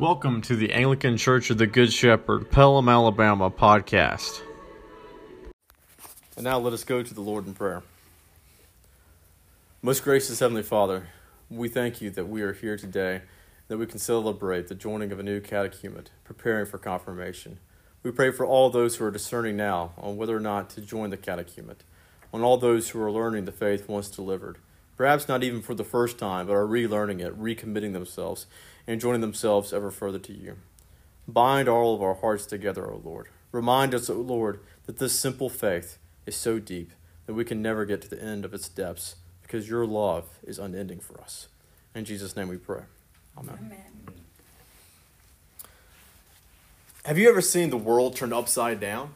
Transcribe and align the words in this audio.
Welcome 0.00 0.40
to 0.42 0.56
the 0.56 0.72
Anglican 0.72 1.18
Church 1.18 1.50
of 1.50 1.58
the 1.58 1.66
Good 1.66 1.92
Shepherd, 1.92 2.50
Pelham, 2.50 2.88
Alabama 2.88 3.50
podcast. 3.50 4.40
And 6.36 6.44
now 6.44 6.58
let 6.58 6.72
us 6.72 6.84
go 6.84 7.02
to 7.02 7.12
the 7.12 7.20
Lord 7.20 7.46
in 7.46 7.52
prayer. 7.52 7.82
Most 9.82 10.02
gracious 10.02 10.38
Heavenly 10.38 10.62
Father, 10.62 11.08
we 11.50 11.68
thank 11.68 12.00
you 12.00 12.08
that 12.12 12.30
we 12.30 12.40
are 12.40 12.54
here 12.54 12.78
today, 12.78 13.20
that 13.68 13.76
we 13.76 13.84
can 13.84 13.98
celebrate 13.98 14.68
the 14.68 14.74
joining 14.74 15.12
of 15.12 15.18
a 15.18 15.22
new 15.22 15.38
catechumen, 15.38 16.06
preparing 16.24 16.64
for 16.64 16.78
confirmation. 16.78 17.58
We 18.02 18.10
pray 18.10 18.30
for 18.30 18.46
all 18.46 18.70
those 18.70 18.96
who 18.96 19.04
are 19.04 19.10
discerning 19.10 19.58
now 19.58 19.92
on 19.98 20.16
whether 20.16 20.34
or 20.34 20.40
not 20.40 20.70
to 20.70 20.80
join 20.80 21.10
the 21.10 21.18
catechumen, 21.18 21.76
on 22.32 22.40
all 22.40 22.56
those 22.56 22.88
who 22.88 23.02
are 23.02 23.12
learning 23.12 23.44
the 23.44 23.52
faith 23.52 23.86
once 23.86 24.08
delivered, 24.08 24.56
perhaps 25.00 25.28
not 25.28 25.42
even 25.42 25.62
for 25.62 25.74
the 25.74 25.82
first 25.82 26.18
time, 26.18 26.46
but 26.46 26.52
are 26.52 26.66
relearning 26.66 27.20
it, 27.20 27.40
recommitting 27.40 27.94
themselves, 27.94 28.44
and 28.86 29.00
joining 29.00 29.22
themselves 29.22 29.72
ever 29.72 29.90
further 29.90 30.18
to 30.18 30.34
you. 30.34 30.58
Bind 31.26 31.70
all 31.70 31.94
of 31.94 32.02
our 32.02 32.16
hearts 32.16 32.44
together, 32.44 32.90
O 32.90 33.00
Lord. 33.02 33.28
Remind 33.50 33.94
us, 33.94 34.10
O 34.10 34.16
Lord, 34.16 34.60
that 34.84 34.98
this 34.98 35.18
simple 35.18 35.48
faith 35.48 35.96
is 36.26 36.36
so 36.36 36.58
deep 36.58 36.90
that 37.24 37.32
we 37.32 37.46
can 37.46 37.62
never 37.62 37.86
get 37.86 38.02
to 38.02 38.10
the 38.10 38.22
end 38.22 38.44
of 38.44 38.52
its 38.52 38.68
depths 38.68 39.16
because 39.40 39.70
your 39.70 39.86
love 39.86 40.26
is 40.42 40.58
unending 40.58 41.00
for 41.00 41.18
us. 41.18 41.48
In 41.94 42.04
Jesus' 42.04 42.36
name 42.36 42.48
we 42.48 42.58
pray. 42.58 42.82
Amen. 43.38 43.56
Amen. 43.58 44.14
Have 47.06 47.16
you 47.16 47.30
ever 47.30 47.40
seen 47.40 47.70
the 47.70 47.78
world 47.78 48.16
turned 48.16 48.34
upside 48.34 48.80
down? 48.80 49.14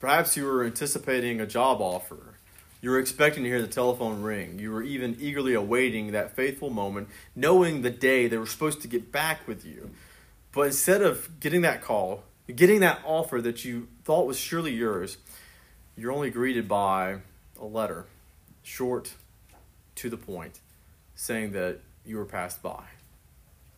Perhaps 0.00 0.36
you 0.36 0.46
were 0.46 0.64
anticipating 0.64 1.40
a 1.40 1.46
job 1.46 1.80
offer. 1.80 2.29
You 2.80 2.90
were 2.90 2.98
expecting 2.98 3.42
to 3.44 3.48
hear 3.48 3.60
the 3.60 3.68
telephone 3.68 4.22
ring. 4.22 4.58
You 4.58 4.70
were 4.72 4.82
even 4.82 5.16
eagerly 5.20 5.54
awaiting 5.54 6.12
that 6.12 6.34
faithful 6.34 6.70
moment, 6.70 7.08
knowing 7.36 7.82
the 7.82 7.90
day 7.90 8.26
they 8.26 8.38
were 8.38 8.46
supposed 8.46 8.80
to 8.82 8.88
get 8.88 9.12
back 9.12 9.46
with 9.46 9.66
you. 9.66 9.90
But 10.52 10.62
instead 10.62 11.02
of 11.02 11.40
getting 11.40 11.60
that 11.60 11.82
call, 11.82 12.24
getting 12.54 12.80
that 12.80 13.00
offer 13.04 13.40
that 13.42 13.64
you 13.64 13.88
thought 14.04 14.26
was 14.26 14.38
surely 14.38 14.72
yours, 14.72 15.18
you're 15.96 16.12
only 16.12 16.30
greeted 16.30 16.66
by 16.66 17.18
a 17.60 17.64
letter, 17.64 18.06
short, 18.62 19.12
to 19.96 20.08
the 20.08 20.16
point, 20.16 20.60
saying 21.14 21.52
that 21.52 21.80
you 22.06 22.16
were 22.16 22.24
passed 22.24 22.62
by. 22.62 22.82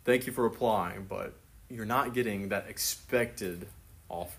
Thank 0.05 0.27
you 0.27 0.33
for 0.33 0.47
applying, 0.47 1.06
but 1.09 1.34
you're 1.69 1.84
not 1.84 2.14
getting 2.14 2.50
that 2.50 2.66
expected 2.69 3.66
offer. 4.09 4.39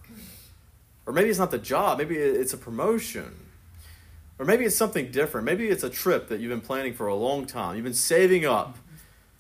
Or 1.06 1.12
maybe 1.12 1.30
it's 1.30 1.40
not 1.40 1.52
the 1.52 1.58
job, 1.58 1.98
maybe 1.98 2.16
it's 2.16 2.54
a 2.54 2.58
promotion. 2.58 3.36
Or 4.40 4.46
maybe 4.46 4.66
it's 4.66 4.76
something 4.76 5.12
different. 5.12 5.46
Maybe 5.46 5.68
it's 5.68 5.84
a 5.84 5.90
trip 5.90 6.28
that 6.30 6.40
you've 6.40 6.50
been 6.50 6.62
planning 6.62 6.94
for 6.94 7.08
a 7.08 7.16
long 7.16 7.46
time. 7.46 7.76
You've 7.76 7.84
been 7.84 7.94
saving 7.94 8.46
up, 8.46 8.78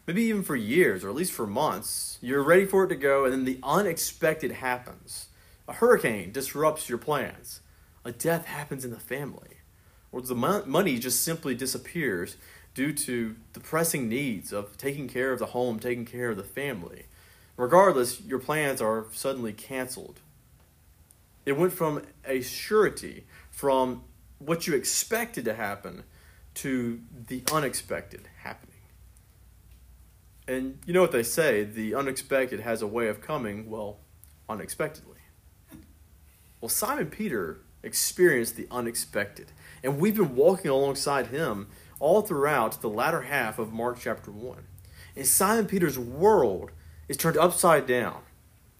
maybe 0.05 0.23
even 0.23 0.43
for 0.43 0.55
years 0.55 1.03
or 1.03 1.09
at 1.09 1.15
least 1.15 1.31
for 1.31 1.47
months. 1.47 2.19
You're 2.21 2.43
ready 2.43 2.65
for 2.65 2.85
it 2.85 2.89
to 2.89 2.95
go, 2.95 3.25
and 3.25 3.33
then 3.33 3.45
the 3.45 3.59
unexpected 3.63 4.51
happens. 4.51 5.27
A 5.67 5.73
hurricane 5.73 6.31
disrupts 6.31 6.89
your 6.89 6.97
plans, 6.97 7.61
a 8.03 8.11
death 8.11 8.45
happens 8.45 8.83
in 8.83 8.91
the 8.91 8.99
family, 8.99 9.57
or 10.11 10.21
the 10.21 10.35
money 10.35 10.99
just 10.99 11.23
simply 11.23 11.55
disappears 11.55 12.35
due 12.73 12.91
to 12.91 13.35
the 13.53 13.59
pressing 13.59 14.09
needs 14.09 14.51
of 14.51 14.77
taking 14.77 15.07
care 15.07 15.31
of 15.31 15.39
the 15.39 15.47
home, 15.47 15.79
taking 15.79 16.05
care 16.05 16.31
of 16.31 16.37
the 16.37 16.43
family. 16.43 17.05
Regardless, 17.55 18.19
your 18.21 18.39
plans 18.39 18.81
are 18.81 19.05
suddenly 19.13 19.53
canceled. 19.53 20.19
It 21.45 21.57
went 21.57 21.71
from 21.71 22.01
a 22.25 22.41
surety, 22.41 23.25
from 23.51 24.03
what 24.39 24.67
you 24.67 24.75
expected 24.75 25.45
to 25.45 25.53
happen, 25.53 26.03
to 26.55 27.01
the 27.27 27.43
unexpected 27.51 28.27
happening. 28.43 28.73
And 30.47 30.79
you 30.85 30.93
know 30.93 31.01
what 31.01 31.11
they 31.11 31.23
say 31.23 31.63
the 31.63 31.95
unexpected 31.95 32.59
has 32.59 32.81
a 32.81 32.87
way 32.87 33.07
of 33.07 33.21
coming, 33.21 33.69
well, 33.69 33.99
unexpectedly. 34.49 35.17
Well, 36.59 36.69
Simon 36.69 37.07
Peter 37.07 37.61
experienced 37.81 38.55
the 38.55 38.67
unexpected, 38.71 39.51
and 39.83 39.99
we've 39.99 40.15
been 40.15 40.35
walking 40.35 40.71
alongside 40.71 41.27
him 41.27 41.67
all 41.99 42.21
throughout 42.21 42.81
the 42.81 42.89
latter 42.89 43.23
half 43.23 43.59
of 43.59 43.73
Mark 43.73 43.99
chapter 43.99 44.31
1. 44.31 44.59
And 45.15 45.27
Simon 45.27 45.65
Peter's 45.65 45.99
world 45.99 46.71
is 47.07 47.17
turned 47.17 47.37
upside 47.37 47.85
down. 47.85 48.21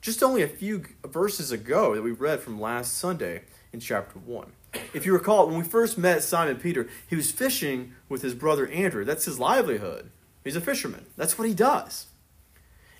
Just 0.01 0.23
only 0.23 0.41
a 0.41 0.47
few 0.47 0.83
verses 1.05 1.51
ago 1.51 1.95
that 1.95 2.01
we 2.01 2.11
read 2.11 2.41
from 2.41 2.59
last 2.59 2.97
Sunday 2.97 3.43
in 3.71 3.79
chapter 3.79 4.19
1. 4.19 4.51
If 4.93 5.05
you 5.05 5.13
recall, 5.13 5.47
when 5.47 5.57
we 5.57 5.63
first 5.63 5.97
met 5.97 6.23
Simon 6.23 6.57
Peter, 6.57 6.87
he 7.07 7.15
was 7.15 7.31
fishing 7.31 7.93
with 8.09 8.21
his 8.21 8.33
brother 8.33 8.67
Andrew. 8.67 9.05
That's 9.05 9.25
his 9.25 9.39
livelihood. 9.39 10.09
He's 10.43 10.55
a 10.55 10.61
fisherman, 10.61 11.05
that's 11.15 11.37
what 11.37 11.47
he 11.47 11.53
does. 11.53 12.07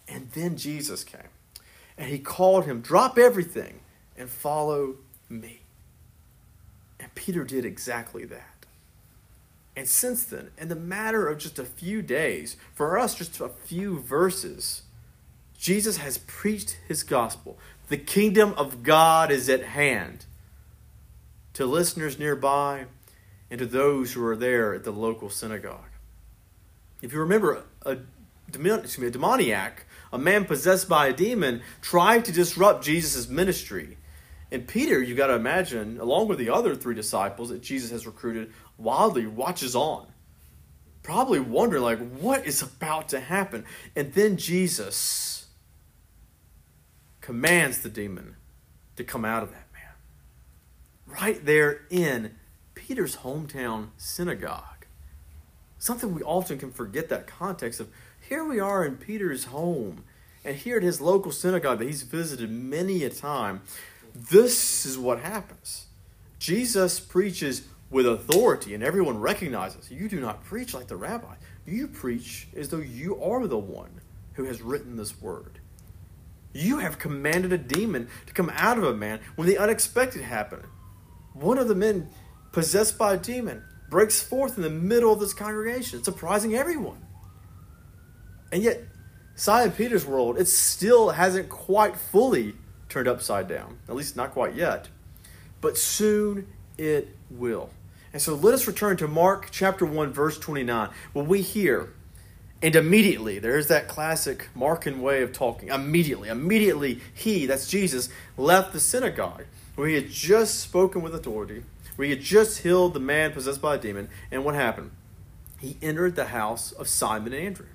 And 0.08 0.32
then 0.32 0.58
Jesus 0.58 1.04
came, 1.04 1.22
and 1.98 2.10
he 2.10 2.20
called 2.20 2.66
him, 2.66 2.82
Drop 2.82 3.18
everything 3.18 3.82
and 4.18 4.30
follow 4.30 4.96
me. 5.30 5.62
And 7.00 7.14
Peter 7.16 7.44
did 7.44 7.66
exactly 7.66 8.26
that. 8.26 8.66
And 9.76 9.90
since 9.90 10.24
then, 10.24 10.52
in 10.58 10.70
the 10.70 10.76
matter 10.76 11.28
of 11.28 11.40
just 11.40 11.58
a 11.58 11.66
few 11.66 12.02
days, 12.02 12.58
for 12.74 12.98
us, 13.00 13.16
just 13.16 13.40
a 13.40 13.50
few 13.50 14.00
verses, 14.00 14.84
Jesus 15.58 15.98
has 15.98 16.20
preached 16.20 16.78
his 16.88 17.04
gospel. 17.04 17.58
The 17.90 17.98
kingdom 17.98 18.54
of 18.56 18.84
God 18.84 19.32
is 19.32 19.50
at 19.50 19.64
hand 19.64 20.26
to 21.54 21.66
listeners 21.66 22.18
nearby 22.20 22.86
and 23.50 23.60
to 23.60 23.66
those 23.66 24.14
who 24.14 24.26
are 24.26 24.36
there 24.36 24.74
at 24.74 24.84
the 24.84 24.92
local 24.92 25.30
synagogue. 25.30 25.80
If 27.02 27.14
you 27.14 27.20
remember, 27.20 27.64
a, 27.86 27.98
me, 28.58 28.70
a 28.72 29.12
demoniac, 29.12 29.86
a 30.12 30.18
man 30.18 30.46
possessed 30.46 30.88
by 30.90 31.08
a 31.08 31.14
demon, 31.14 31.62
tried 31.82 32.26
to 32.26 32.32
disrupt 32.32 32.84
Jesus' 32.84 33.28
ministry. 33.28 33.98
And 34.52 34.68
Peter, 34.68 35.02
you 35.02 35.16
got 35.16 35.28
to 35.28 35.34
imagine, 35.34 36.00
along 36.00 36.28
with 36.28 36.38
the 36.38 36.50
other 36.50 36.76
three 36.76 36.96
disciples 36.96 37.50
that 37.50 37.62
Jesus 37.62 37.92
has 37.92 38.06
recruited, 38.06 38.54
wildly 38.78 39.26
watches 39.26 39.76
on, 39.76 40.08
probably 41.02 41.40
wondering, 41.40 41.84
like, 41.84 42.00
what 42.20 42.46
is 42.46 42.62
about 42.62 43.10
to 43.10 43.20
happen? 43.20 43.66
And 43.96 44.14
then 44.14 44.38
Jesus 44.38 45.48
commands 47.22 47.82
the 47.82 47.90
demon 47.90 48.36
to 48.96 49.04
come 49.04 49.26
out 49.26 49.44
of 49.44 49.52
that. 49.52 49.63
Right 51.22 51.46
there 51.46 51.82
in 51.90 52.36
Peter's 52.74 53.18
hometown 53.18 53.90
synagogue. 53.98 54.86
Something 55.78 56.16
we 56.16 56.24
often 56.24 56.58
can 56.58 56.72
forget 56.72 57.10
that 57.10 57.28
context 57.28 57.80
of 57.80 57.90
here 58.20 58.44
we 58.44 58.60
are 58.60 58.84
in 58.84 58.98
Peter's 58.98 59.46
home 59.46 60.06
and 60.44 60.56
here 60.56 60.78
at 60.78 60.84
his 60.84 61.00
local 61.00 61.32
synagogue 61.32 61.80
that 61.80 61.88
he's 61.88 62.02
visited 62.02 62.50
many 62.50 63.04
a 63.04 63.10
time. 63.10 63.62
This 64.16 64.86
is 64.86 64.98
what 64.98 65.20
happens. 65.20 65.86
Jesus 66.40 67.00
preaches 67.00 67.68
with 67.90 68.08
authority, 68.08 68.74
and 68.74 68.84
everyone 68.84 69.20
recognizes 69.20 69.92
you 69.92 70.10
do 70.10 70.20
not 70.20 70.44
preach 70.44 70.74
like 70.74 70.88
the 70.88 70.96
rabbi. 70.96 71.36
You 71.66 71.88
preach 71.88 72.48
as 72.56 72.70
though 72.70 72.80
you 72.80 73.22
are 73.22 73.46
the 73.46 73.58
one 73.58 74.02
who 74.34 74.46
has 74.46 74.62
written 74.62 74.98
this 74.98 75.22
word. 75.22 75.60
You 76.54 76.80
have 76.80 76.98
commanded 76.98 77.54
a 77.54 77.58
demon 77.58 78.08
to 78.26 78.34
come 78.34 78.52
out 78.56 78.78
of 78.78 78.84
a 78.84 78.94
man 78.94 79.20
when 79.36 79.48
the 79.48 79.58
unexpected 79.58 80.24
happened. 80.24 80.64
One 81.34 81.58
of 81.58 81.68
the 81.68 81.76
men 81.76 82.10
possessed 82.52 82.98
by 82.98 83.16
a 83.16 83.18
demon 83.18 83.64
breaks 83.90 84.22
forth 84.22 84.58
in 84.58 84.64
the 84.64 84.70
middle 84.70 85.14
of 85.14 85.20
this 85.20 85.34
congregation, 85.34 86.04
surprising 86.04 86.56
everyone. 86.56 87.06
And 88.52 88.64
yet, 88.64 88.82
Simon 89.36 89.72
Peter's 89.72 90.06
world, 90.06 90.38
it 90.40 90.48
still 90.48 91.10
hasn't 91.10 91.50
quite 91.50 91.96
fully 91.96 92.56
turned 92.90 93.08
upside 93.08 93.48
down, 93.48 93.80
at 93.90 93.96
least 93.96 94.16
not 94.16 94.32
quite 94.32 94.56
yet. 94.56 94.90
But 95.62 95.78
soon 95.78 96.48
it 96.78 97.16
will. 97.30 97.70
And 98.12 98.22
so 98.22 98.36
let 98.36 98.54
us 98.54 98.68
return 98.68 98.98
to 98.98 99.08
Mark 99.08 99.50
chapter 99.52 99.86
1, 99.86 100.14
verse 100.14 100.38
29, 100.38 100.90
where 101.14 101.26
we 101.26 101.42
hear 101.42 101.94
and 102.64 102.78
immediately, 102.78 103.40
there's 103.40 103.68
that 103.68 103.90
classic 103.90 104.48
Markan 104.56 105.02
way 105.02 105.22
of 105.22 105.34
talking. 105.34 105.68
Immediately, 105.68 106.30
immediately, 106.30 107.02
he, 107.14 107.46
that's 107.46 107.68
Jesus, 107.68 108.08
left 108.38 108.72
the 108.72 108.80
synagogue 108.80 109.44
where 109.76 109.88
he 109.88 109.96
had 109.96 110.10
just 110.10 110.60
spoken 110.60 111.02
with 111.02 111.16
authority, 111.16 111.64
where 111.96 112.06
he 112.06 112.12
had 112.14 112.22
just 112.22 112.62
healed 112.62 112.94
the 112.94 113.00
man 113.00 113.32
possessed 113.32 113.62
by 113.62 113.76
a 113.76 113.78
demon. 113.80 114.10
And 114.32 114.44
what 114.46 114.56
happened? 114.56 114.92
He 115.60 115.78
entered 115.82 116.16
the 116.16 116.26
house 116.26 116.72
of 116.72 116.88
Simon 116.88 117.34
and 117.34 117.42
Andrew 117.42 117.68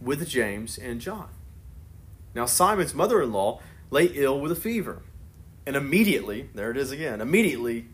with 0.00 0.28
James 0.28 0.78
and 0.78 1.00
John. 1.00 1.28
Now, 2.34 2.46
Simon's 2.46 2.94
mother 2.94 3.22
in 3.22 3.32
law 3.32 3.60
lay 3.90 4.06
ill 4.06 4.40
with 4.40 4.50
a 4.50 4.56
fever. 4.56 5.02
And 5.66 5.76
immediately, 5.76 6.48
there 6.54 6.70
it 6.70 6.76
is 6.76 6.90
again, 6.90 7.20
immediately, 7.20 7.86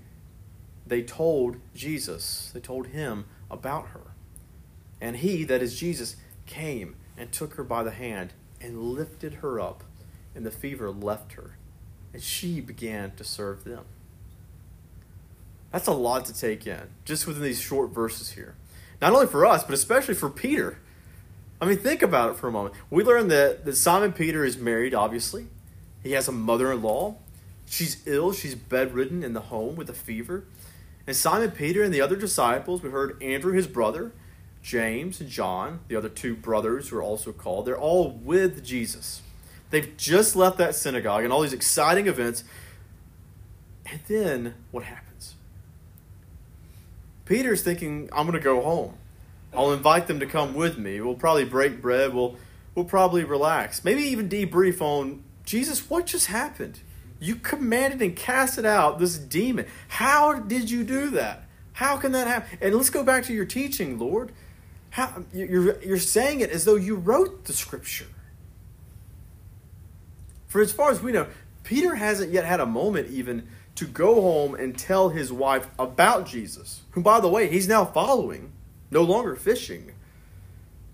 they 0.86 1.02
told 1.02 1.56
Jesus, 1.74 2.50
they 2.54 2.60
told 2.60 2.86
him 2.86 3.26
about 3.50 3.88
her. 3.88 4.12
And 5.00 5.16
he, 5.16 5.44
that 5.44 5.62
is 5.62 5.78
Jesus, 5.78 6.16
came 6.46 6.96
and 7.16 7.30
took 7.30 7.54
her 7.54 7.64
by 7.64 7.82
the 7.82 7.90
hand 7.90 8.32
and 8.60 8.82
lifted 8.82 9.34
her 9.34 9.60
up, 9.60 9.84
and 10.34 10.46
the 10.46 10.50
fever 10.50 10.90
left 10.90 11.34
her, 11.34 11.57
and 12.12 12.22
she 12.22 12.60
began 12.60 13.12
to 13.16 13.24
serve 13.24 13.64
them. 13.64 13.84
That's 15.72 15.86
a 15.86 15.92
lot 15.92 16.24
to 16.26 16.34
take 16.34 16.66
in, 16.66 16.88
just 17.04 17.26
within 17.26 17.42
these 17.42 17.60
short 17.60 17.90
verses 17.90 18.30
here. 18.30 18.54
Not 19.00 19.12
only 19.12 19.26
for 19.26 19.44
us, 19.44 19.64
but 19.64 19.74
especially 19.74 20.14
for 20.14 20.30
Peter. 20.30 20.78
I 21.60 21.66
mean, 21.66 21.78
think 21.78 22.02
about 22.02 22.30
it 22.30 22.36
for 22.36 22.48
a 22.48 22.52
moment. 22.52 22.74
We 22.90 23.04
learn 23.04 23.28
that, 23.28 23.64
that 23.64 23.76
Simon 23.76 24.12
Peter 24.12 24.44
is 24.44 24.56
married, 24.56 24.94
obviously. 24.94 25.48
He 26.02 26.12
has 26.12 26.28
a 26.28 26.32
mother 26.32 26.72
in 26.72 26.82
law. 26.82 27.16
She's 27.66 28.06
ill. 28.06 28.32
She's 28.32 28.54
bedridden 28.54 29.22
in 29.22 29.34
the 29.34 29.40
home 29.40 29.76
with 29.76 29.90
a 29.90 29.94
fever. 29.94 30.44
And 31.06 31.14
Simon 31.14 31.50
Peter 31.50 31.82
and 31.82 31.92
the 31.92 32.00
other 32.00 32.16
disciples, 32.16 32.82
we 32.82 32.90
heard 32.90 33.22
Andrew, 33.22 33.52
his 33.52 33.66
brother, 33.66 34.12
James 34.62 35.20
and 35.20 35.28
John, 35.28 35.80
the 35.88 35.96
other 35.96 36.08
two 36.08 36.34
brothers 36.34 36.88
who 36.88 36.98
are 36.98 37.02
also 37.02 37.32
called, 37.32 37.66
they're 37.66 37.78
all 37.78 38.10
with 38.10 38.64
Jesus. 38.64 39.22
They've 39.70 39.96
just 39.96 40.34
left 40.34 40.58
that 40.58 40.74
synagogue 40.74 41.24
and 41.24 41.32
all 41.32 41.42
these 41.42 41.52
exciting 41.52 42.06
events. 42.06 42.44
And 43.90 44.00
then 44.08 44.54
what 44.70 44.84
happens? 44.84 45.34
Peter's 47.24 47.62
thinking, 47.62 48.08
I'm 48.12 48.26
going 48.26 48.38
to 48.38 48.44
go 48.44 48.62
home. 48.62 48.94
I'll 49.54 49.72
invite 49.72 50.06
them 50.06 50.20
to 50.20 50.26
come 50.26 50.54
with 50.54 50.78
me. 50.78 51.00
We'll 51.00 51.14
probably 51.14 51.44
break 51.44 51.80
bread. 51.80 52.14
We'll, 52.14 52.36
we'll 52.74 52.84
probably 52.84 53.24
relax. 53.24 53.84
Maybe 53.84 54.02
even 54.02 54.28
debrief 54.28 54.80
on 54.80 55.22
Jesus, 55.44 55.88
what 55.88 56.06
just 56.06 56.26
happened? 56.26 56.80
You 57.20 57.36
commanded 57.36 58.00
and 58.00 58.14
casted 58.14 58.64
out 58.64 58.98
this 58.98 59.18
demon. 59.18 59.66
How 59.88 60.34
did 60.34 60.70
you 60.70 60.84
do 60.84 61.10
that? 61.10 61.44
How 61.72 61.96
can 61.96 62.12
that 62.12 62.26
happen? 62.26 62.58
And 62.60 62.74
let's 62.74 62.90
go 62.90 63.02
back 63.02 63.24
to 63.24 63.34
your 63.34 63.44
teaching, 63.44 63.98
Lord. 63.98 64.32
How, 64.90 65.24
you're, 65.32 65.80
you're 65.82 65.98
saying 65.98 66.40
it 66.40 66.50
as 66.50 66.64
though 66.64 66.76
you 66.76 66.94
wrote 66.94 67.44
the 67.44 67.52
scripture. 67.52 68.06
For 70.48 70.60
as 70.60 70.72
far 70.72 70.90
as 70.90 71.00
we 71.00 71.12
know, 71.12 71.28
Peter 71.62 71.94
hasn't 71.94 72.32
yet 72.32 72.44
had 72.44 72.60
a 72.60 72.66
moment 72.66 73.10
even 73.10 73.46
to 73.74 73.86
go 73.86 74.20
home 74.20 74.54
and 74.54 74.76
tell 74.76 75.10
his 75.10 75.30
wife 75.30 75.68
about 75.78 76.26
Jesus, 76.26 76.82
whom, 76.90 77.04
by 77.04 77.20
the 77.20 77.28
way, 77.28 77.48
he's 77.48 77.68
now 77.68 77.84
following, 77.84 78.52
no 78.90 79.02
longer 79.02 79.36
fishing. 79.36 79.92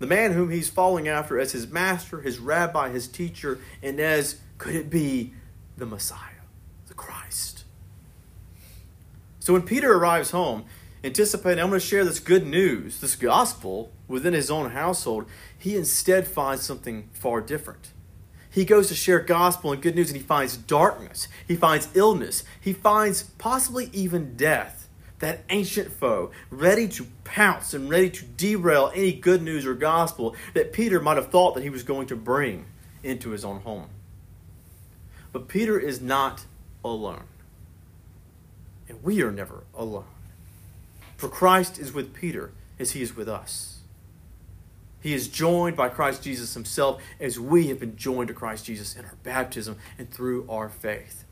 The 0.00 0.06
man 0.06 0.32
whom 0.32 0.50
he's 0.50 0.68
following 0.68 1.08
after 1.08 1.38
as 1.38 1.52
his 1.52 1.70
master, 1.70 2.20
his 2.20 2.38
rabbi, 2.38 2.90
his 2.90 3.08
teacher, 3.08 3.60
and 3.82 4.00
as, 4.00 4.40
could 4.58 4.74
it 4.74 4.90
be, 4.90 5.32
the 5.78 5.86
Messiah, 5.86 6.18
the 6.88 6.94
Christ. 6.94 7.64
So 9.38 9.52
when 9.52 9.62
Peter 9.62 9.94
arrives 9.94 10.32
home, 10.32 10.64
anticipating 11.04 11.62
I'm 11.62 11.68
going 11.68 11.80
to 11.80 11.86
share 11.86 12.04
this 12.04 12.18
good 12.18 12.46
news, 12.46 13.00
this 13.00 13.14
gospel 13.14 13.92
within 14.08 14.34
his 14.34 14.50
own 14.50 14.70
household, 14.70 15.26
he 15.56 15.76
instead 15.76 16.26
finds 16.26 16.64
something 16.64 17.08
far 17.12 17.40
different. 17.40 17.92
He 18.54 18.64
goes 18.64 18.86
to 18.86 18.94
share 18.94 19.18
gospel 19.18 19.72
and 19.72 19.82
good 19.82 19.96
news 19.96 20.10
and 20.10 20.16
he 20.16 20.22
finds 20.22 20.56
darkness, 20.56 21.26
he 21.48 21.56
finds 21.56 21.88
illness, 21.94 22.44
he 22.60 22.72
finds 22.72 23.24
possibly 23.24 23.90
even 23.92 24.36
death. 24.36 24.88
That 25.18 25.42
ancient 25.50 25.90
foe, 25.90 26.30
ready 26.50 26.86
to 26.88 27.06
pounce 27.24 27.74
and 27.74 27.90
ready 27.90 28.10
to 28.10 28.24
derail 28.24 28.92
any 28.94 29.12
good 29.12 29.42
news 29.42 29.66
or 29.66 29.74
gospel 29.74 30.36
that 30.52 30.72
Peter 30.72 31.00
might 31.00 31.16
have 31.16 31.30
thought 31.32 31.56
that 31.56 31.64
he 31.64 31.70
was 31.70 31.82
going 31.82 32.06
to 32.08 32.16
bring 32.16 32.66
into 33.02 33.30
his 33.30 33.44
own 33.44 33.60
home. 33.62 33.88
But 35.32 35.48
Peter 35.48 35.76
is 35.76 36.00
not 36.00 36.44
alone. 36.84 37.24
And 38.88 39.02
we 39.02 39.20
are 39.22 39.32
never 39.32 39.64
alone. 39.74 40.04
For 41.16 41.28
Christ 41.28 41.78
is 41.78 41.92
with 41.92 42.14
Peter 42.14 42.52
as 42.78 42.92
he 42.92 43.02
is 43.02 43.16
with 43.16 43.28
us. 43.28 43.73
He 45.04 45.12
is 45.12 45.28
joined 45.28 45.76
by 45.76 45.90
Christ 45.90 46.22
Jesus 46.22 46.54
himself 46.54 47.02
as 47.20 47.38
we 47.38 47.66
have 47.66 47.78
been 47.78 47.94
joined 47.94 48.28
to 48.28 48.34
Christ 48.34 48.64
Jesus 48.64 48.96
in 48.96 49.04
our 49.04 49.16
baptism 49.22 49.76
and 49.98 50.10
through 50.10 50.46
our 50.48 50.70
faith. 50.70 51.26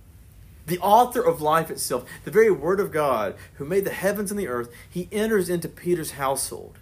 The 0.66 0.78
author 0.80 1.22
of 1.22 1.40
life 1.40 1.70
itself, 1.70 2.04
the 2.26 2.30
very 2.30 2.50
Word 2.50 2.80
of 2.80 2.92
God, 2.92 3.34
who 3.54 3.64
made 3.64 3.86
the 3.86 3.90
heavens 3.90 4.30
and 4.30 4.38
the 4.38 4.46
earth, 4.46 4.70
he 4.90 5.08
enters 5.10 5.48
into 5.48 5.70
Peter's 5.70 6.10
household. 6.12 6.80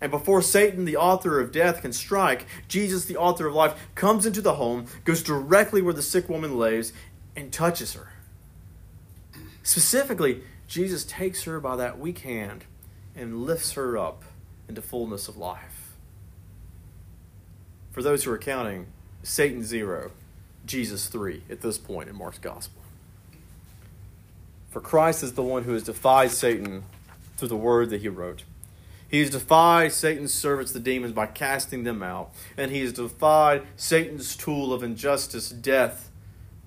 And 0.00 0.10
before 0.10 0.40
Satan, 0.40 0.86
the 0.86 0.96
author 0.96 1.38
of 1.38 1.52
death, 1.52 1.82
can 1.82 1.92
strike, 1.92 2.46
Jesus, 2.66 3.04
the 3.04 3.18
author 3.18 3.46
of 3.46 3.52
life, 3.52 3.78
comes 3.94 4.24
into 4.24 4.40
the 4.40 4.54
home, 4.54 4.86
goes 5.04 5.22
directly 5.22 5.82
where 5.82 5.92
the 5.92 6.00
sick 6.00 6.30
woman 6.30 6.56
lays, 6.56 6.94
and 7.36 7.52
touches 7.52 7.92
her. 7.92 8.08
Specifically, 9.62 10.40
Jesus 10.66 11.04
takes 11.04 11.44
her 11.44 11.60
by 11.60 11.76
that 11.76 11.98
weak 11.98 12.20
hand 12.20 12.64
and 13.14 13.42
lifts 13.42 13.72
her 13.72 13.98
up 13.98 14.24
into 14.66 14.80
fullness 14.80 15.28
of 15.28 15.36
life. 15.36 15.71
For 17.92 18.02
those 18.02 18.24
who 18.24 18.32
are 18.32 18.38
counting, 18.38 18.86
Satan 19.22 19.62
zero, 19.62 20.10
Jesus 20.66 21.06
three 21.06 21.42
at 21.48 21.60
this 21.60 21.78
point 21.78 22.08
in 22.08 22.16
Mark's 22.16 22.38
gospel. 22.38 22.82
For 24.70 24.80
Christ 24.80 25.22
is 25.22 25.34
the 25.34 25.42
one 25.42 25.64
who 25.64 25.74
has 25.74 25.82
defied 25.82 26.30
Satan 26.30 26.84
through 27.36 27.48
the 27.48 27.56
word 27.56 27.90
that 27.90 28.00
he 28.00 28.08
wrote. 28.08 28.44
He 29.06 29.20
has 29.20 29.28
defied 29.28 29.92
Satan's 29.92 30.32
servants, 30.32 30.72
the 30.72 30.80
demons, 30.80 31.12
by 31.12 31.26
casting 31.26 31.84
them 31.84 32.02
out. 32.02 32.32
And 32.56 32.70
he 32.70 32.80
has 32.80 32.94
defied 32.94 33.64
Satan's 33.76 34.34
tool 34.34 34.72
of 34.72 34.82
injustice, 34.82 35.50
death, 35.50 36.10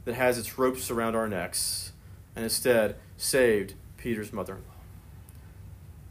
that 0.03 0.13
has 0.13 0.37
its 0.37 0.59
ropes 0.59 0.91
around 0.91 1.15
our 1.15 1.27
necks, 1.27 1.91
and 2.35 2.43
instead 2.43 2.97
saved 3.17 3.73
Peter's 3.97 4.31
mother 4.31 4.53
in 4.53 4.59
law. 4.59 4.75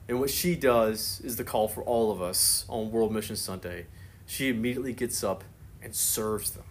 And 0.08 0.18
what 0.18 0.30
she 0.30 0.56
does 0.56 1.20
is 1.22 1.36
the 1.36 1.44
call 1.44 1.68
for 1.68 1.84
all 1.84 2.10
of 2.10 2.20
us 2.20 2.64
on 2.68 2.90
World 2.90 3.12
Mission 3.12 3.36
Sunday. 3.36 3.86
She 4.26 4.48
immediately 4.48 4.92
gets 4.92 5.22
up 5.22 5.44
and 5.82 5.94
serves 5.94 6.50
them. 6.50 6.64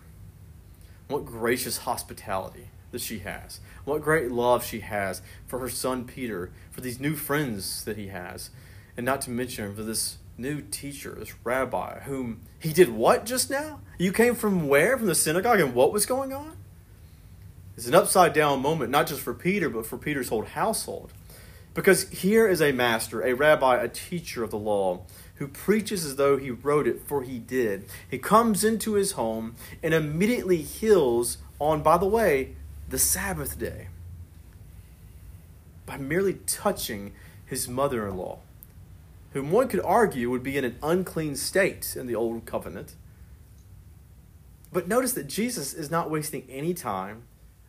What 1.08 1.26
gracious 1.26 1.80
hospitality 1.80 2.70
that 2.94 3.02
she 3.02 3.20
has. 3.20 3.60
What 3.84 4.02
great 4.02 4.32
love 4.32 4.64
she 4.64 4.80
has 4.80 5.22
for 5.46 5.60
her 5.60 5.70
son 5.70 6.06
Peter, 6.06 6.52
for 6.72 6.80
these 6.80 7.00
new 7.00 7.16
friends 7.16 7.84
that 7.84 7.98
he 7.98 8.08
has, 8.08 8.50
and 8.96 9.06
not 9.06 9.22
to 9.22 9.32
mention 9.32 9.76
for 9.76 9.84
this 9.84 10.18
new 10.38 10.62
teacher, 10.62 11.16
this 11.20 11.34
rabbi, 11.44 12.00
whom 12.02 12.42
he 12.60 12.72
did 12.72 12.90
what 12.90 13.26
just 13.26 13.50
now? 13.50 13.82
You 13.98 14.14
came 14.14 14.36
from 14.36 14.68
where? 14.68 14.98
From 14.98 15.08
the 15.08 15.16
synagogue, 15.16 15.60
and 15.60 15.74
what 15.76 15.92
was 15.92 16.06
going 16.06 16.34
on? 16.34 16.58
It's 17.76 17.88
an 17.88 17.96
upside 17.96 18.34
down 18.34 18.62
moment, 18.62 18.92
not 18.92 19.08
just 19.08 19.22
for 19.22 19.34
Peter, 19.34 19.70
but 19.70 19.86
for 19.86 19.98
Peter's 19.98 20.30
whole 20.30 20.46
household. 20.46 21.12
Because 21.74 22.08
here 22.10 22.48
is 22.48 22.62
a 22.62 22.72
master, 22.72 23.24
a 23.24 23.34
rabbi, 23.34 23.78
a 23.78 23.88
teacher 23.88 24.44
of 24.44 24.52
the 24.52 24.60
law, 24.60 25.02
who 25.44 25.50
preaches 25.50 26.06
as 26.06 26.16
though 26.16 26.38
he 26.38 26.50
wrote 26.50 26.88
it, 26.88 27.02
for 27.06 27.22
he 27.22 27.38
did. 27.38 27.84
He 28.10 28.18
comes 28.18 28.64
into 28.64 28.94
his 28.94 29.12
home 29.12 29.56
and 29.84 29.94
immediately 29.94 30.62
heals 30.62 31.38
on, 31.60 31.84
by 31.84 31.98
the 31.98 32.06
way, 32.06 32.56
the 32.88 32.98
Sabbath 32.98 33.60
day 33.60 33.90
by 35.86 35.98
merely 35.98 36.36
touching 36.48 37.12
his 37.46 37.68
mother 37.68 38.08
in 38.08 38.16
law, 38.16 38.40
whom 39.34 39.52
one 39.52 39.68
could 39.68 39.82
argue 39.82 40.30
would 40.30 40.44
be 40.44 40.58
in 40.58 40.64
an 40.64 40.78
unclean 40.82 41.36
state 41.36 41.98
in 41.98 42.08
the 42.08 42.16
Old 42.16 42.46
Covenant. 42.46 42.96
But 44.72 44.88
notice 44.88 45.12
that 45.12 45.28
Jesus 45.28 45.74
is 45.74 45.92
not 45.92 46.10
wasting 46.10 46.48
any 46.50 46.74
time 46.74 47.24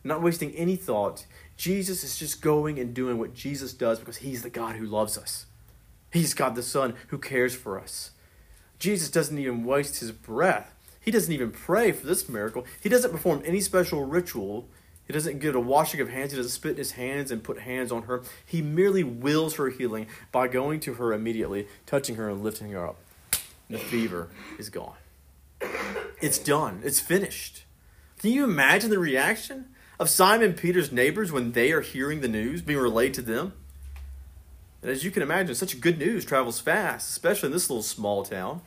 not 0.05 0.21
wasting 0.21 0.51
any 0.51 0.75
thought. 0.75 1.25
Jesus 1.57 2.03
is 2.03 2.15
just 2.15 2.39
going 2.39 2.77
and 2.79 2.93
doing 2.93 3.17
what 3.17 3.33
Jesus 3.33 3.73
does 3.73 3.99
because 3.99 4.17
he's 4.17 4.43
the 4.43 4.51
God 4.51 4.75
who 4.75 4.85
loves 4.85 5.17
us. 5.17 5.47
He's 6.15 6.33
God 6.33 6.55
the 6.55 6.63
Son 6.63 6.93
who 7.07 7.17
cares 7.17 7.53
for 7.53 7.77
us. 7.77 8.11
Jesus 8.79 9.09
doesn't 9.09 9.37
even 9.37 9.65
waste 9.65 9.99
his 9.99 10.13
breath. 10.13 10.73
He 11.01 11.11
doesn't 11.11 11.33
even 11.33 11.51
pray 11.51 11.91
for 11.91 12.07
this 12.07 12.29
miracle. 12.29 12.65
He 12.81 12.87
doesn't 12.87 13.11
perform 13.11 13.43
any 13.45 13.59
special 13.59 14.05
ritual. 14.05 14.67
He 15.05 15.11
doesn't 15.11 15.39
get 15.39 15.55
a 15.55 15.59
washing 15.59 15.99
of 15.99 16.09
hands. 16.09 16.31
He 16.31 16.37
doesn't 16.37 16.53
spit 16.53 16.71
in 16.71 16.77
his 16.77 16.93
hands 16.93 17.31
and 17.31 17.43
put 17.43 17.59
hands 17.59 17.91
on 17.91 18.03
her. 18.03 18.23
He 18.45 18.61
merely 18.61 19.03
wills 19.03 19.55
her 19.55 19.69
healing 19.69 20.07
by 20.31 20.47
going 20.47 20.79
to 20.81 20.93
her 20.93 21.11
immediately, 21.11 21.67
touching 21.85 22.15
her, 22.15 22.29
and 22.29 22.41
lifting 22.41 22.71
her 22.71 22.87
up. 22.87 22.97
The 23.69 23.77
fever 23.77 24.29
is 24.57 24.69
gone. 24.69 24.95
It's 26.21 26.39
done. 26.39 26.81
It's 26.85 27.01
finished. 27.01 27.65
Can 28.19 28.31
you 28.31 28.45
imagine 28.45 28.89
the 28.89 28.99
reaction? 28.99 29.65
of 29.99 30.09
Simon 30.09 30.53
Peter's 30.53 30.91
neighbors 30.91 31.31
when 31.31 31.53
they 31.53 31.71
are 31.71 31.81
hearing 31.81 32.21
the 32.21 32.27
news 32.27 32.61
being 32.61 32.79
relayed 32.79 33.13
to 33.13 33.21
them. 33.21 33.53
And 34.85 34.91
as 34.91 35.03
you 35.03 35.09
can 35.09 35.23
imagine, 35.23 35.55
such 35.55 35.81
good 35.81 35.97
news 35.97 36.25
travels 36.25 36.59
fast, 36.59 37.09
especially 37.09 37.47
in 37.47 37.53
this 37.53 37.71
little 37.71 37.81
small 37.81 38.23
town. 38.23 38.61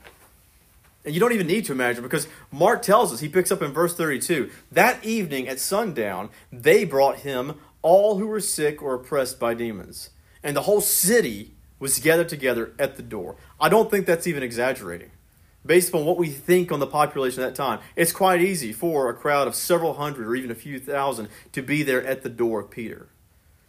And 1.05 1.15
you 1.15 1.21
don't 1.21 1.33
even 1.33 1.47
need 1.47 1.65
to 1.67 1.73
imagine 1.73 2.03
because 2.03 2.27
Mark 2.51 2.83
tells 2.83 3.13
us, 3.13 3.21
he 3.21 3.29
picks 3.29 3.53
up 3.53 3.63
in 3.63 3.71
verse 3.71 3.95
32 3.95 4.51
that 4.73 5.05
evening 5.05 5.47
at 5.47 5.61
sundown, 5.61 6.31
they 6.51 6.85
brought 6.85 7.19
him 7.19 7.61
all 7.83 8.19
who 8.19 8.27
were 8.27 8.41
sick 8.41 8.83
or 8.83 8.95
oppressed 8.95 9.39
by 9.39 9.55
demons. 9.55 10.11
And 10.43 10.57
the 10.57 10.63
whole 10.63 10.81
city 10.81 11.53
was 11.79 12.01
gathered 12.01 12.29
together 12.29 12.73
at 12.81 12.97
the 12.97 13.03
door. 13.05 13.37
I 13.61 13.69
don't 13.69 13.89
think 13.89 14.05
that's 14.05 14.27
even 14.27 14.43
exaggerating 14.43 15.13
based 15.65 15.91
upon 15.91 16.05
what 16.05 16.17
we 16.17 16.31
think 16.31 16.73
on 16.73 16.81
the 16.81 16.87
population 16.87 17.45
at 17.45 17.51
that 17.51 17.55
time, 17.55 17.79
it's 17.95 18.11
quite 18.11 18.41
easy 18.41 18.73
for 18.73 19.11
a 19.11 19.15
crowd 19.15 19.47
of 19.47 19.55
several 19.55 19.95
hundred 19.95 20.27
or 20.27 20.35
even 20.35 20.51
a 20.51 20.55
few 20.55 20.81
thousand 20.81 21.29
to 21.53 21.61
be 21.61 21.83
there 21.83 22.03
at 22.05 22.23
the 22.23 22.29
door 22.29 22.61
of 22.61 22.71
Peter. 22.71 23.09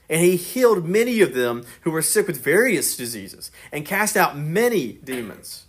And 0.09 0.21
he 0.21 0.37
healed 0.37 0.85
many 0.85 1.21
of 1.21 1.33
them 1.35 1.65
who 1.81 1.91
were 1.91 2.01
sick 2.01 2.27
with 2.27 2.43
various 2.43 2.97
diseases 2.97 3.51
and 3.71 3.85
cast 3.85 4.17
out 4.17 4.37
many 4.37 4.93
demons. 4.93 5.65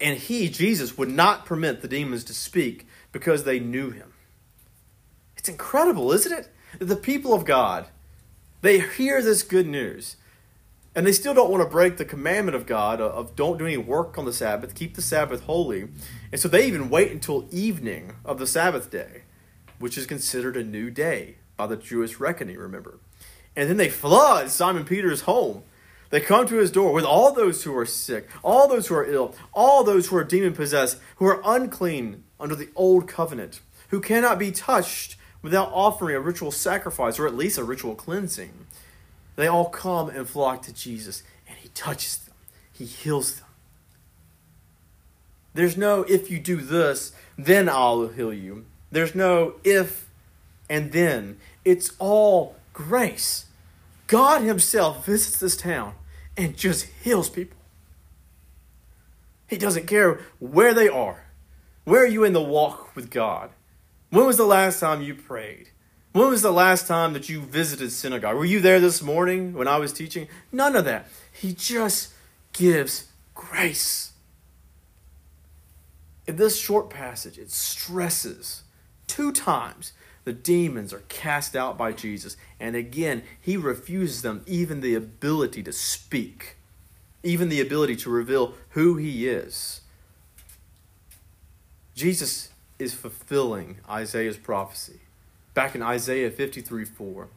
And 0.00 0.18
he, 0.18 0.48
Jesus, 0.50 0.98
would 0.98 1.10
not 1.10 1.46
permit 1.46 1.80
the 1.80 1.88
demons 1.88 2.24
to 2.24 2.34
speak 2.34 2.86
because 3.12 3.44
they 3.44 3.60
knew 3.60 3.90
him. 3.90 4.12
It's 5.36 5.48
incredible, 5.48 6.12
isn't 6.12 6.32
it? 6.32 6.48
That 6.78 6.86
the 6.86 6.96
people 6.96 7.32
of 7.32 7.44
God, 7.44 7.86
they 8.60 8.80
hear 8.80 9.22
this 9.22 9.42
good 9.42 9.66
news 9.66 10.16
And 10.94 11.06
they 11.06 11.12
still 11.12 11.34
don't 11.34 11.50
want 11.50 11.62
to 11.62 11.68
break 11.68 11.96
the 11.96 12.04
commandment 12.04 12.54
of 12.54 12.66
God 12.66 13.00
of 13.00 13.34
don't 13.34 13.58
do 13.58 13.66
any 13.66 13.76
work 13.76 14.16
on 14.16 14.26
the 14.26 14.32
Sabbath, 14.32 14.74
keep 14.74 14.94
the 14.94 15.02
Sabbath 15.02 15.42
holy. 15.42 15.88
And 16.30 16.40
so 16.40 16.46
they 16.48 16.66
even 16.66 16.88
wait 16.88 17.10
until 17.10 17.48
evening 17.50 18.12
of 18.24 18.38
the 18.38 18.46
Sabbath 18.46 18.90
day, 18.90 19.22
which 19.80 19.98
is 19.98 20.06
considered 20.06 20.56
a 20.56 20.62
new 20.62 20.90
day 20.90 21.36
by 21.56 21.66
the 21.66 21.76
Jewish 21.76 22.20
reckoning, 22.20 22.56
remember. 22.56 22.98
And 23.56 23.68
then 23.68 23.76
they 23.76 23.88
flood 23.88 24.50
Simon 24.50 24.84
Peter's 24.84 25.22
home. 25.22 25.62
They 26.10 26.20
come 26.20 26.46
to 26.46 26.56
his 26.56 26.70
door 26.70 26.92
with 26.92 27.04
all 27.04 27.32
those 27.32 27.64
who 27.64 27.76
are 27.76 27.86
sick, 27.86 28.28
all 28.42 28.68
those 28.68 28.86
who 28.86 28.94
are 28.94 29.04
ill, 29.04 29.34
all 29.52 29.82
those 29.82 30.08
who 30.08 30.16
are 30.16 30.24
demon 30.24 30.52
possessed, 30.52 30.98
who 31.16 31.26
are 31.26 31.42
unclean 31.44 32.22
under 32.38 32.54
the 32.54 32.68
old 32.76 33.08
covenant, 33.08 33.60
who 33.88 34.00
cannot 34.00 34.38
be 34.38 34.52
touched 34.52 35.16
without 35.42 35.70
offering 35.72 36.14
a 36.14 36.20
ritual 36.20 36.50
sacrifice 36.50 37.18
or 37.18 37.26
at 37.26 37.34
least 37.34 37.58
a 37.58 37.64
ritual 37.64 37.94
cleansing. 37.94 38.66
They 39.36 39.46
all 39.46 39.68
come 39.68 40.08
and 40.08 40.28
flock 40.28 40.62
to 40.62 40.72
Jesus, 40.72 41.22
and 41.48 41.58
he 41.58 41.68
touches 41.68 42.18
them, 42.18 42.34
he 42.72 42.84
heals 42.84 43.36
them. 43.36 43.48
There's 45.54 45.76
no 45.76 46.02
if 46.02 46.30
you 46.30 46.38
do 46.38 46.56
this, 46.56 47.12
then 47.38 47.68
I'll 47.68 48.08
heal 48.08 48.32
you. 48.32 48.66
There's 48.90 49.14
no 49.14 49.54
if 49.64 50.08
and 50.68 50.92
then. 50.92 51.38
It's 51.64 51.92
all 51.98 52.56
grace. 52.74 53.46
God 54.06 54.42
Himself 54.42 55.06
visits 55.06 55.38
this 55.38 55.56
town 55.56 55.94
and 56.36 56.54
just 56.54 56.84
heals 57.02 57.30
people. 57.30 57.56
He 59.48 59.56
doesn't 59.56 59.86
care 59.86 60.20
where 60.38 60.74
they 60.74 60.88
are. 60.88 61.24
Where 61.84 62.02
are 62.02 62.06
you 62.06 62.24
in 62.24 62.34
the 62.34 62.42
walk 62.42 62.94
with 62.94 63.10
God? 63.10 63.50
When 64.10 64.26
was 64.26 64.36
the 64.36 64.44
last 64.44 64.80
time 64.80 65.00
you 65.00 65.14
prayed? 65.14 65.70
When 66.12 66.28
was 66.28 66.42
the 66.42 66.52
last 66.52 66.86
time 66.86 67.12
that 67.14 67.28
you 67.28 67.40
visited 67.40 67.90
synagogue? 67.90 68.36
Were 68.36 68.44
you 68.44 68.60
there 68.60 68.78
this 68.78 69.02
morning 69.02 69.54
when 69.54 69.66
I 69.66 69.78
was 69.78 69.92
teaching? 69.92 70.28
None 70.52 70.76
of 70.76 70.84
that. 70.84 71.08
He 71.32 71.52
just 71.52 72.12
gives 72.52 73.08
grace. 73.34 74.12
In 76.26 76.36
this 76.36 76.58
short 76.58 76.88
passage, 76.88 77.38
it 77.38 77.50
stresses 77.50 78.62
two 79.06 79.32
times 79.32 79.92
the 80.24 80.32
demons 80.32 80.92
are 80.92 81.02
cast 81.08 81.54
out 81.54 81.76
by 81.76 81.92
Jesus. 81.92 82.36
And 82.58 82.74
again, 82.74 83.22
he 83.40 83.56
refuses 83.56 84.22
them 84.22 84.42
even 84.46 84.80
the 84.80 84.94
ability 84.94 85.62
to 85.62 85.72
speak, 85.72 86.56
even 87.22 87.48
the 87.48 87.60
ability 87.60 87.96
to 87.96 88.10
reveal 88.10 88.54
who 88.70 88.96
he 88.96 89.28
is. 89.28 89.82
Jesus 91.94 92.48
is 92.78 92.94
fulfilling 92.94 93.76
Isaiah's 93.88 94.38
prophecy. 94.38 95.00
Back 95.52 95.74
in 95.74 95.82
Isaiah 95.82 96.30
53 96.30 96.84
4, 96.84 97.28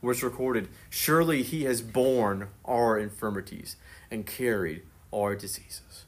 where 0.00 0.12
it's 0.12 0.22
recorded, 0.22 0.68
Surely 0.88 1.42
he 1.42 1.64
has 1.64 1.82
borne 1.82 2.48
our 2.64 2.98
infirmities 2.98 3.76
and 4.10 4.24
carried 4.24 4.82
our 5.12 5.34
diseases 5.34 6.05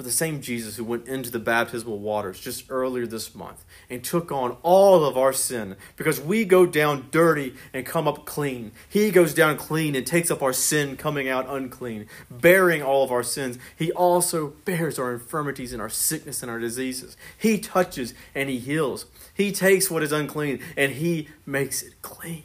for 0.00 0.04
the 0.04 0.10
same 0.10 0.40
Jesus 0.40 0.76
who 0.76 0.84
went 0.84 1.06
into 1.06 1.30
the 1.30 1.38
baptismal 1.38 1.98
waters 1.98 2.40
just 2.40 2.70
earlier 2.70 3.06
this 3.06 3.34
month 3.34 3.66
and 3.90 4.02
took 4.02 4.32
on 4.32 4.56
all 4.62 5.04
of 5.04 5.18
our 5.18 5.30
sin 5.30 5.76
because 5.96 6.18
we 6.18 6.46
go 6.46 6.64
down 6.64 7.08
dirty 7.10 7.54
and 7.74 7.84
come 7.84 8.08
up 8.08 8.24
clean. 8.24 8.72
He 8.88 9.10
goes 9.10 9.34
down 9.34 9.58
clean 9.58 9.94
and 9.94 10.06
takes 10.06 10.30
up 10.30 10.40
our 10.42 10.54
sin, 10.54 10.96
coming 10.96 11.28
out 11.28 11.50
unclean, 11.50 12.06
bearing 12.30 12.82
all 12.82 13.04
of 13.04 13.12
our 13.12 13.22
sins. 13.22 13.58
He 13.76 13.92
also 13.92 14.54
bears 14.64 14.98
our 14.98 15.12
infirmities 15.12 15.74
and 15.74 15.82
our 15.82 15.90
sickness 15.90 16.40
and 16.40 16.50
our 16.50 16.58
diseases. 16.58 17.14
He 17.36 17.58
touches 17.58 18.14
and 18.34 18.48
he 18.48 18.58
heals. 18.58 19.04
He 19.34 19.52
takes 19.52 19.90
what 19.90 20.02
is 20.02 20.12
unclean 20.12 20.60
and 20.78 20.92
he 20.92 21.28
makes 21.44 21.82
it 21.82 22.00
clean. 22.00 22.44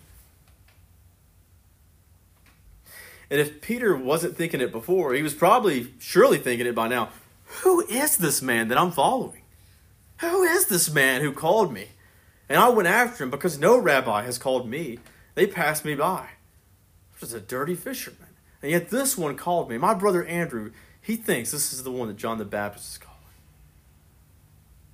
And 3.29 3.39
if 3.39 3.61
Peter 3.61 3.95
wasn't 3.95 4.35
thinking 4.35 4.59
it 4.59 4.73
before, 4.73 5.13
he 5.13 5.21
was 5.21 5.33
probably 5.33 5.93
surely 5.99 6.37
thinking 6.37 6.67
it 6.67 6.75
by 6.75 6.89
now. 6.89 7.11
Who 7.63 7.81
is 7.87 8.17
this 8.17 8.41
man 8.41 8.67
that 8.69 8.77
I'm 8.77 8.91
following? 8.91 9.41
Who 10.19 10.43
is 10.43 10.67
this 10.67 10.91
man 10.91 11.21
who 11.21 11.31
called 11.31 11.73
me? 11.73 11.89
And 12.47 12.59
I 12.59 12.69
went 12.69 12.87
after 12.87 13.23
him 13.23 13.29
because 13.29 13.57
no 13.57 13.77
rabbi 13.77 14.23
has 14.23 14.37
called 14.37 14.69
me. 14.69 14.99
They 15.33 15.47
passed 15.47 15.83
me 15.83 15.95
by. 15.95 16.29
Just 17.19 17.33
a 17.33 17.39
dirty 17.39 17.75
fisherman. 17.75 18.29
And 18.61 18.71
yet 18.71 18.89
this 18.89 19.17
one 19.17 19.35
called 19.35 19.69
me. 19.69 19.77
My 19.77 19.93
brother 19.93 20.23
Andrew, 20.25 20.71
he 21.01 21.15
thinks 21.15 21.51
this 21.51 21.73
is 21.73 21.83
the 21.83 21.91
one 21.91 22.07
that 22.07 22.17
John 22.17 22.37
the 22.37 22.45
Baptist 22.45 22.93
is 22.93 22.97
calling. 22.97 23.15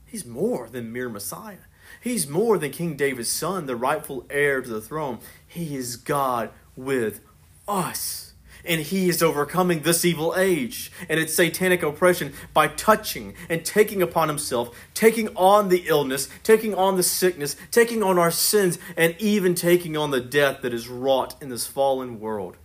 He's 0.05 0.25
more 0.25 0.67
than 0.67 0.91
mere 0.91 1.09
Messiah. 1.09 1.57
He's 2.01 2.27
more 2.27 2.57
than 2.57 2.71
King 2.71 2.95
David's 2.95 3.29
son, 3.29 3.65
the 3.65 3.75
rightful 3.75 4.25
heir 4.29 4.61
to 4.61 4.69
the 4.69 4.81
throne. 4.81 5.19
He 5.47 5.75
is 5.75 5.95
God 5.95 6.51
with 6.75 7.21
us 7.67 8.30
and 8.65 8.81
he 8.81 9.09
is 9.09 9.23
overcoming 9.23 9.81
this 9.81 10.05
evil 10.05 10.33
age 10.35 10.91
and 11.09 11.19
its 11.19 11.33
satanic 11.33 11.83
oppression 11.83 12.33
by 12.53 12.67
touching 12.67 13.33
and 13.49 13.65
taking 13.65 14.01
upon 14.01 14.27
himself, 14.27 14.75
taking 14.93 15.27
on 15.35 15.69
the 15.69 15.83
illness, 15.87 16.29
taking 16.43 16.73
on 16.75 16.95
the 16.95 17.03
sickness, 17.03 17.55
taking 17.71 18.03
on 18.03 18.17
our 18.17 18.31
sins, 18.31 18.77
and 18.95 19.15
even 19.19 19.55
taking 19.55 19.97
on 19.97 20.11
the 20.11 20.21
death 20.21 20.61
that 20.61 20.73
is 20.73 20.87
wrought 20.87 21.41
in 21.41 21.49
this 21.49 21.67
fallen 21.67 22.19
world. 22.19 22.57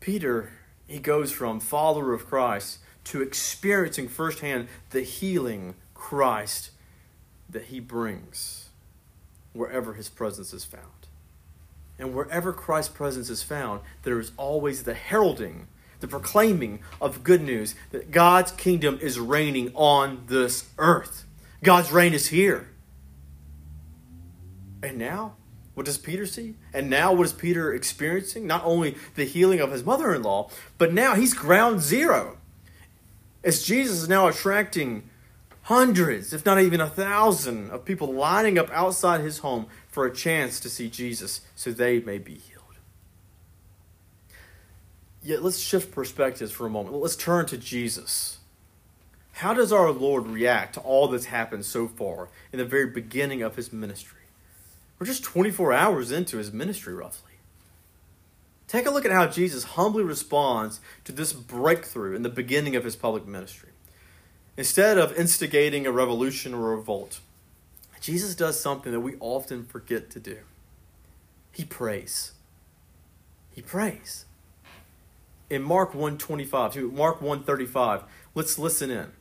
Peter, 0.00 0.52
he 0.86 0.98
goes 0.98 1.30
from 1.30 1.60
follower 1.60 2.12
of 2.12 2.26
Christ 2.26 2.78
to 3.04 3.22
experiencing 3.22 4.08
firsthand 4.08 4.68
the 4.90 5.02
healing 5.02 5.74
Christ 5.94 6.70
that 7.48 7.64
he 7.64 7.80
brings 7.80 8.70
wherever 9.52 9.94
his 9.94 10.08
presence 10.08 10.52
is 10.52 10.64
found. 10.64 10.99
And 12.00 12.14
wherever 12.14 12.52
Christ's 12.52 12.94
presence 12.94 13.28
is 13.28 13.42
found, 13.42 13.80
there 14.04 14.18
is 14.18 14.32
always 14.38 14.84
the 14.84 14.94
heralding, 14.94 15.68
the 16.00 16.08
proclaiming 16.08 16.80
of 17.00 17.22
good 17.22 17.42
news 17.42 17.74
that 17.90 18.10
God's 18.10 18.52
kingdom 18.52 18.98
is 19.02 19.20
reigning 19.20 19.70
on 19.74 20.24
this 20.26 20.70
earth. 20.78 21.26
God's 21.62 21.92
reign 21.92 22.14
is 22.14 22.28
here. 22.28 22.70
And 24.82 24.96
now, 24.96 25.34
what 25.74 25.84
does 25.84 25.98
Peter 25.98 26.24
see? 26.24 26.54
And 26.72 26.88
now, 26.88 27.12
what 27.12 27.26
is 27.26 27.34
Peter 27.34 27.74
experiencing? 27.74 28.46
Not 28.46 28.64
only 28.64 28.96
the 29.14 29.24
healing 29.24 29.60
of 29.60 29.70
his 29.70 29.84
mother 29.84 30.14
in 30.14 30.22
law, 30.22 30.48
but 30.78 30.94
now 30.94 31.14
he's 31.14 31.34
ground 31.34 31.82
zero. 31.82 32.38
As 33.44 33.62
Jesus 33.62 34.02
is 34.02 34.08
now 34.08 34.26
attracting 34.26 35.09
hundreds, 35.70 36.32
if 36.32 36.44
not 36.44 36.60
even 36.60 36.80
a 36.80 36.88
thousand, 36.88 37.70
of 37.70 37.84
people 37.84 38.12
lining 38.12 38.58
up 38.58 38.68
outside 38.72 39.20
his 39.20 39.38
home 39.38 39.66
for 39.86 40.04
a 40.04 40.12
chance 40.12 40.58
to 40.58 40.68
see 40.68 40.90
Jesus 40.90 41.42
so 41.54 41.70
they 41.70 42.00
may 42.00 42.18
be 42.18 42.34
healed. 42.34 42.74
Yet 45.22 45.44
let's 45.44 45.60
shift 45.60 45.92
perspectives 45.92 46.50
for 46.50 46.66
a 46.66 46.70
moment. 46.70 46.96
Let's 46.96 47.14
turn 47.14 47.46
to 47.46 47.56
Jesus. 47.56 48.38
How 49.34 49.54
does 49.54 49.72
our 49.72 49.92
Lord 49.92 50.26
react 50.26 50.74
to 50.74 50.80
all 50.80 51.06
that's 51.06 51.26
happened 51.26 51.64
so 51.64 51.86
far 51.86 52.30
in 52.52 52.58
the 52.58 52.64
very 52.64 52.86
beginning 52.86 53.40
of 53.40 53.54
his 53.54 53.72
ministry? 53.72 54.22
We're 54.98 55.06
just 55.06 55.22
24 55.22 55.72
hours 55.72 56.10
into 56.10 56.38
his 56.38 56.52
ministry, 56.52 56.94
roughly. 56.94 57.34
Take 58.66 58.86
a 58.86 58.90
look 58.90 59.04
at 59.04 59.12
how 59.12 59.28
Jesus 59.28 59.62
humbly 59.62 60.02
responds 60.02 60.80
to 61.04 61.12
this 61.12 61.32
breakthrough 61.32 62.16
in 62.16 62.22
the 62.22 62.28
beginning 62.28 62.74
of 62.74 62.82
his 62.82 62.96
public 62.96 63.24
ministry. 63.24 63.69
Instead 64.60 64.98
of 64.98 65.16
instigating 65.16 65.86
a 65.86 65.90
revolution 65.90 66.52
or 66.52 66.74
a 66.74 66.76
revolt, 66.76 67.20
Jesus 67.98 68.34
does 68.34 68.60
something 68.60 68.92
that 68.92 69.00
we 69.00 69.14
often 69.18 69.64
forget 69.64 70.10
to 70.10 70.20
do. 70.20 70.36
He 71.50 71.64
prays. 71.64 72.32
He 73.54 73.62
prays. 73.62 74.26
In 75.48 75.62
Mark 75.62 75.94
125, 75.94 76.74
to 76.74 76.90
Mark 76.90 77.22
135, 77.22 78.02
let's 78.34 78.58
listen 78.58 78.90
in. 78.90 79.12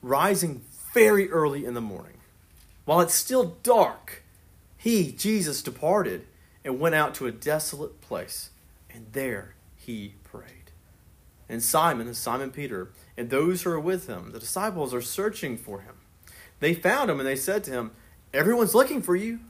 Rising 0.00 0.62
very 0.94 1.30
early 1.30 1.66
in 1.66 1.74
the 1.74 1.82
morning, 1.82 2.16
while 2.86 3.02
it's 3.02 3.12
still 3.12 3.58
dark, 3.62 4.22
he, 4.78 5.12
Jesus, 5.12 5.60
departed 5.60 6.26
and 6.64 6.80
went 6.80 6.94
out 6.94 7.14
to 7.16 7.26
a 7.26 7.32
desolate 7.32 8.00
place, 8.00 8.48
and 8.88 9.08
there 9.12 9.56
he. 9.76 10.14
And 11.48 11.62
Simon, 11.62 12.12
Simon 12.14 12.50
Peter, 12.50 12.88
and 13.16 13.30
those 13.30 13.62
who 13.62 13.70
are 13.70 13.80
with 13.80 14.08
him, 14.08 14.32
the 14.32 14.40
disciples, 14.40 14.92
are 14.92 15.02
searching 15.02 15.56
for 15.56 15.80
him. 15.80 15.94
They 16.60 16.74
found 16.74 17.10
him 17.10 17.20
and 17.20 17.28
they 17.28 17.36
said 17.36 17.64
to 17.64 17.70
him, 17.70 17.90
Everyone's 18.34 18.74
looking 18.74 19.02
for 19.02 19.14
you. 19.14 19.40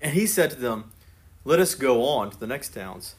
And 0.00 0.12
he 0.12 0.26
said 0.26 0.50
to 0.50 0.56
them, 0.56 0.92
Let 1.44 1.60
us 1.60 1.74
go 1.74 2.04
on 2.04 2.30
to 2.30 2.38
the 2.38 2.46
next 2.46 2.74
towns, 2.74 3.14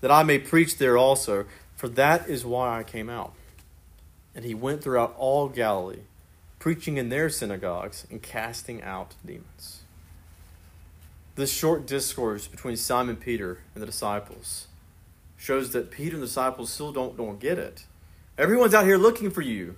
that 0.00 0.10
I 0.10 0.22
may 0.22 0.38
preach 0.38 0.78
there 0.78 0.96
also, 0.96 1.46
for 1.76 1.88
that 1.88 2.28
is 2.28 2.44
why 2.44 2.78
I 2.78 2.82
came 2.82 3.08
out. 3.08 3.32
And 4.34 4.44
he 4.44 4.54
went 4.54 4.82
throughout 4.82 5.14
all 5.16 5.48
Galilee, 5.48 6.02
preaching 6.58 6.98
in 6.98 7.08
their 7.08 7.30
synagogues 7.30 8.06
and 8.10 8.22
casting 8.22 8.82
out 8.82 9.14
demons. 9.24 9.80
This 11.36 11.52
short 11.52 11.86
discourse 11.86 12.46
between 12.46 12.76
Simon 12.76 13.16
Peter 13.16 13.60
and 13.74 13.82
the 13.82 13.86
disciples 13.86 14.66
shows 15.40 15.70
that 15.70 15.90
Peter 15.90 16.14
and 16.14 16.22
the 16.22 16.26
disciples 16.26 16.70
still 16.70 16.92
don't, 16.92 17.16
don't 17.16 17.40
get 17.40 17.58
it. 17.58 17.84
Everyone's 18.36 18.74
out 18.74 18.84
here 18.84 18.98
looking 18.98 19.30
for 19.30 19.40
you. 19.40 19.74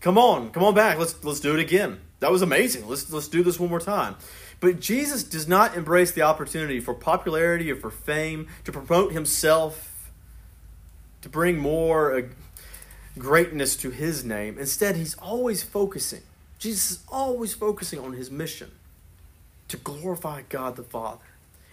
Come 0.00 0.16
on, 0.16 0.50
come 0.50 0.62
on 0.62 0.74
back. 0.74 0.98
Let's 0.98 1.22
let's 1.24 1.40
do 1.40 1.54
it 1.54 1.60
again. 1.60 2.00
That 2.20 2.30
was 2.30 2.42
amazing. 2.42 2.88
Let's 2.88 3.12
let's 3.12 3.28
do 3.28 3.42
this 3.42 3.60
one 3.60 3.70
more 3.70 3.80
time. 3.80 4.16
But 4.58 4.80
Jesus 4.80 5.24
does 5.24 5.48
not 5.48 5.76
embrace 5.76 6.12
the 6.12 6.22
opportunity 6.22 6.80
for 6.80 6.94
popularity 6.94 7.70
or 7.70 7.76
for 7.76 7.90
fame, 7.90 8.48
to 8.64 8.72
promote 8.72 9.12
himself, 9.12 10.10
to 11.20 11.28
bring 11.28 11.58
more 11.58 12.16
uh, 12.16 12.22
greatness 13.18 13.76
to 13.76 13.90
his 13.90 14.24
name. 14.24 14.58
Instead, 14.58 14.96
he's 14.96 15.14
always 15.16 15.62
focusing. 15.64 16.22
Jesus 16.58 16.92
is 16.92 16.98
always 17.08 17.54
focusing 17.54 17.98
on 17.98 18.12
his 18.12 18.30
mission 18.30 18.70
to 19.66 19.76
glorify 19.76 20.42
God 20.48 20.76
the 20.76 20.84
Father. 20.84 21.24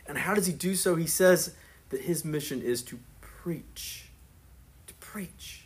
And 0.08 0.18
how 0.18 0.34
does 0.34 0.48
he 0.48 0.54
do 0.54 0.76
so? 0.76 0.96
He 0.96 1.06
says 1.06 1.54
that 1.90 2.02
his 2.02 2.26
mission 2.26 2.62
is 2.62 2.82
to 2.84 3.00
preach. 3.44 4.10
To 4.88 4.94
preach. 4.96 5.66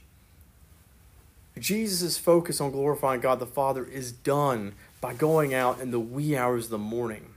Jesus' 1.58 2.18
focus 2.18 2.60
on 2.60 2.72
glorifying 2.72 3.22
God 3.22 3.40
the 3.40 3.46
Father 3.46 3.86
is 3.86 4.12
done 4.12 4.74
by 5.02 5.14
going 5.14 5.54
out 5.54 5.80
in 5.80 5.92
the 5.92 6.00
wee 6.00 6.36
hours 6.36 6.66
of 6.66 6.72
the 6.72 6.78
morning, 6.78 7.34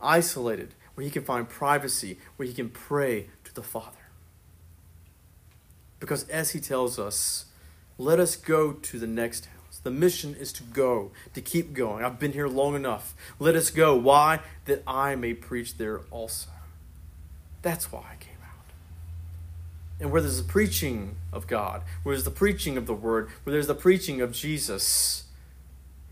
isolated, 0.00 0.74
where 0.94 1.04
he 1.04 1.10
can 1.10 1.24
find 1.24 1.48
privacy, 1.48 2.18
where 2.36 2.46
he 2.48 2.54
can 2.54 2.70
pray 2.70 3.28
to 3.44 3.54
the 3.54 3.62
Father. 3.62 3.90
Because 6.00 6.28
as 6.28 6.50
he 6.50 6.60
tells 6.60 6.98
us, 6.98 7.46
let 7.98 8.18
us 8.18 8.36
go 8.36 8.72
to 8.72 8.98
the 8.98 9.06
next 9.06 9.46
house. 9.46 9.80
The 9.82 9.90
mission 9.90 10.34
is 10.34 10.52
to 10.54 10.62
go, 10.62 11.10
to 11.34 11.40
keep 11.40 11.74
going. 11.74 12.04
I've 12.04 12.18
been 12.18 12.32
here 12.32 12.48
long 12.48 12.74
enough. 12.74 13.14
Let 13.38 13.54
us 13.56 13.70
go. 13.70 13.94
Why? 13.96 14.40
That 14.64 14.82
I 14.86 15.14
may 15.14 15.34
preach 15.34 15.76
there 15.76 16.00
also. 16.10 16.50
That's 17.62 17.92
why 17.92 18.00
I 18.12 18.16
came 18.16 18.33
and 20.04 20.12
where 20.12 20.20
there's 20.20 20.36
the 20.36 20.52
preaching 20.52 21.16
of 21.32 21.46
God, 21.46 21.80
where 22.02 22.14
there's 22.14 22.26
the 22.26 22.30
preaching 22.30 22.76
of 22.76 22.86
the 22.86 22.92
Word, 22.92 23.30
where 23.42 23.52
there's 23.54 23.68
the 23.68 23.74
preaching 23.74 24.20
of 24.20 24.32
Jesus, 24.32 25.24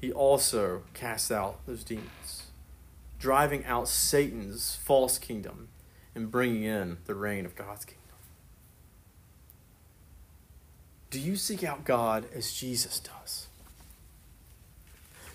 He 0.01 0.11
also 0.11 0.85
casts 0.95 1.31
out 1.31 1.59
those 1.67 1.85
demons, 1.85 2.45
driving 3.19 3.67
out 3.67 3.89
Satan's 3.89 4.77
false 4.83 5.19
kingdom 5.19 5.69
and 6.15 6.31
bringing 6.31 6.63
in 6.63 6.97
the 7.05 7.15
reign 7.15 7.45
of 7.45 7.55
God's 7.55 7.85
kingdom. 7.85 8.01
Do 11.11 11.21
you 11.21 11.37
seek 11.37 11.63
out 11.63 11.85
God 11.85 12.25
as 12.35 12.55
Jesus 12.55 12.99
does? 12.99 13.49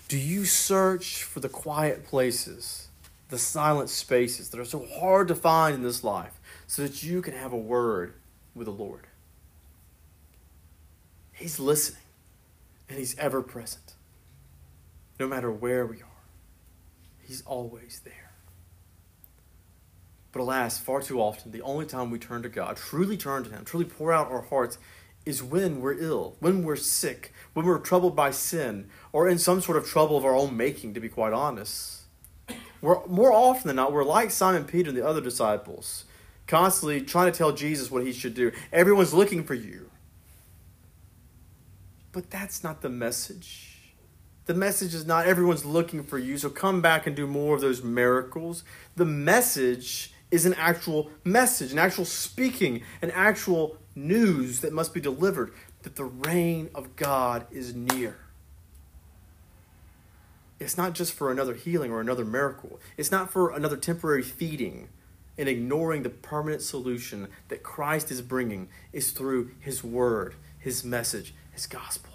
Do 0.08 0.18
you 0.18 0.44
search 0.44 1.22
for 1.22 1.38
the 1.38 1.48
quiet 1.48 2.04
places, 2.04 2.88
the 3.28 3.38
silent 3.38 3.88
spaces 3.88 4.48
that 4.48 4.58
are 4.58 4.64
so 4.64 4.84
hard 4.98 5.28
to 5.28 5.36
find 5.36 5.76
in 5.76 5.84
this 5.84 6.02
life, 6.02 6.40
so 6.66 6.82
that 6.82 7.04
you 7.04 7.22
can 7.22 7.34
have 7.34 7.52
a 7.52 7.56
word 7.56 8.14
with 8.58 8.66
the 8.66 8.72
Lord. 8.72 9.06
He's 11.32 11.58
listening 11.58 12.02
and 12.88 12.98
He's 12.98 13.16
ever 13.18 13.42
present. 13.42 13.94
No 15.18 15.26
matter 15.26 15.50
where 15.50 15.86
we 15.86 16.02
are, 16.02 16.24
He's 17.22 17.42
always 17.42 18.00
there. 18.04 18.32
But 20.32 20.40
alas, 20.40 20.78
far 20.78 21.00
too 21.00 21.20
often, 21.20 21.52
the 21.52 21.62
only 21.62 21.86
time 21.86 22.10
we 22.10 22.18
turn 22.18 22.42
to 22.42 22.48
God, 22.48 22.76
truly 22.76 23.16
turn 23.16 23.44
to 23.44 23.50
Him, 23.50 23.64
truly 23.64 23.86
pour 23.86 24.12
out 24.12 24.30
our 24.30 24.42
hearts, 24.42 24.78
is 25.24 25.42
when 25.42 25.80
we're 25.80 25.98
ill, 25.98 26.36
when 26.40 26.62
we're 26.62 26.76
sick, 26.76 27.32
when 27.52 27.66
we're 27.66 27.78
troubled 27.78 28.16
by 28.16 28.30
sin, 28.30 28.88
or 29.12 29.28
in 29.28 29.38
some 29.38 29.60
sort 29.60 29.78
of 29.78 29.86
trouble 29.86 30.16
of 30.16 30.24
our 30.24 30.34
own 30.34 30.56
making, 30.56 30.94
to 30.94 31.00
be 31.00 31.08
quite 31.08 31.32
honest. 31.32 32.02
We're, 32.80 33.04
more 33.06 33.32
often 33.32 33.66
than 33.68 33.76
not, 33.76 33.92
we're 33.92 34.04
like 34.04 34.30
Simon 34.30 34.64
Peter 34.64 34.88
and 34.88 34.96
the 34.96 35.06
other 35.06 35.20
disciples 35.20 36.04
constantly 36.48 37.00
trying 37.02 37.30
to 37.30 37.36
tell 37.36 37.52
Jesus 37.52 37.90
what 37.90 38.04
he 38.04 38.12
should 38.12 38.34
do. 38.34 38.50
Everyone's 38.72 39.14
looking 39.14 39.44
for 39.44 39.54
you. 39.54 39.90
But 42.10 42.30
that's 42.30 42.64
not 42.64 42.80
the 42.80 42.88
message. 42.88 43.94
The 44.46 44.54
message 44.54 44.94
is 44.94 45.06
not 45.06 45.26
everyone's 45.26 45.66
looking 45.66 46.02
for 46.02 46.18
you, 46.18 46.38
so 46.38 46.48
come 46.48 46.80
back 46.80 47.06
and 47.06 47.14
do 47.14 47.26
more 47.26 47.54
of 47.54 47.60
those 47.60 47.82
miracles. 47.82 48.64
The 48.96 49.04
message 49.04 50.12
is 50.30 50.46
an 50.46 50.54
actual 50.54 51.10
message, 51.22 51.70
an 51.70 51.78
actual 51.78 52.06
speaking, 52.06 52.82
an 53.02 53.10
actual 53.10 53.76
news 53.94 54.60
that 54.60 54.72
must 54.72 54.94
be 54.94 55.00
delivered 55.00 55.52
that 55.82 55.96
the 55.96 56.04
reign 56.04 56.70
of 56.74 56.96
God 56.96 57.46
is 57.50 57.74
near. 57.74 58.16
It's 60.58 60.76
not 60.76 60.94
just 60.94 61.12
for 61.12 61.30
another 61.30 61.54
healing 61.54 61.92
or 61.92 62.00
another 62.00 62.24
miracle. 62.24 62.80
It's 62.96 63.12
not 63.12 63.30
for 63.30 63.50
another 63.50 63.76
temporary 63.76 64.22
feeding 64.22 64.88
and 65.38 65.48
ignoring 65.48 66.02
the 66.02 66.10
permanent 66.10 66.60
solution 66.60 67.28
that 67.48 67.62
Christ 67.62 68.10
is 68.10 68.20
bringing 68.20 68.68
is 68.92 69.12
through 69.12 69.52
his 69.60 69.84
word, 69.84 70.34
his 70.58 70.84
message, 70.84 71.32
his 71.52 71.66
gospel. 71.66 72.12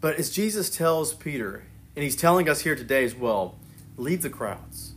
But 0.00 0.16
as 0.18 0.30
Jesus 0.30 0.70
tells 0.70 1.12
Peter, 1.12 1.64
and 1.94 2.02
he's 2.02 2.16
telling 2.16 2.48
us 2.48 2.62
here 2.62 2.74
today 2.74 3.04
as 3.04 3.14
well, 3.14 3.58
leave 3.98 4.22
the 4.22 4.30
crowds. 4.30 4.94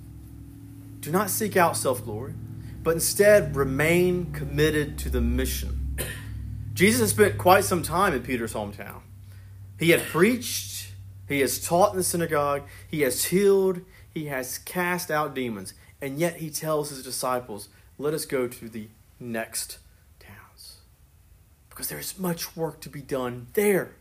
Do 1.02 1.12
not 1.12 1.30
seek 1.30 1.58
out 1.58 1.76
self 1.76 2.04
glory, 2.06 2.34
but 2.82 2.92
instead 2.92 3.56
remain 3.56 4.32
committed 4.32 4.98
to 5.00 5.10
the 5.10 5.20
mission. 5.20 5.98
Jesus 6.74 7.02
has 7.02 7.10
spent 7.12 7.38
quite 7.38 7.66
some 7.66 7.84
time 7.84 8.14
in 8.14 8.24
Peter's 8.24 8.54
hometown. 8.54 9.02
He 9.78 9.90
had 9.90 10.02
preached, 10.04 10.92
he 11.28 11.42
has 11.42 11.60
taught 11.60 11.92
in 11.92 11.98
the 11.98 12.04
synagogue, 12.04 12.64
he 12.90 13.02
has 13.02 13.26
healed, 13.26 13.82
he 14.14 14.26
has 14.26 14.60
cast 14.60 15.10
out 15.10 15.34
demons, 15.34 15.74
and 16.02 16.20
yet 16.20 16.38
he 16.38 16.50
tells 16.50 16.90
his 16.90 17.04
disciples, 17.04 17.70
Let 17.98 18.14
us 18.14 18.26
go 18.26 18.48
to 18.48 18.70
the 18.70 18.88
next 19.20 19.80
towns. 20.20 20.78
Because 21.70 21.90
there 21.90 22.00
is 22.00 22.20
much 22.20 22.56
work 22.56 22.80
to 22.82 22.90
be 22.90 23.02
done 23.02 23.48
there. 23.54 23.96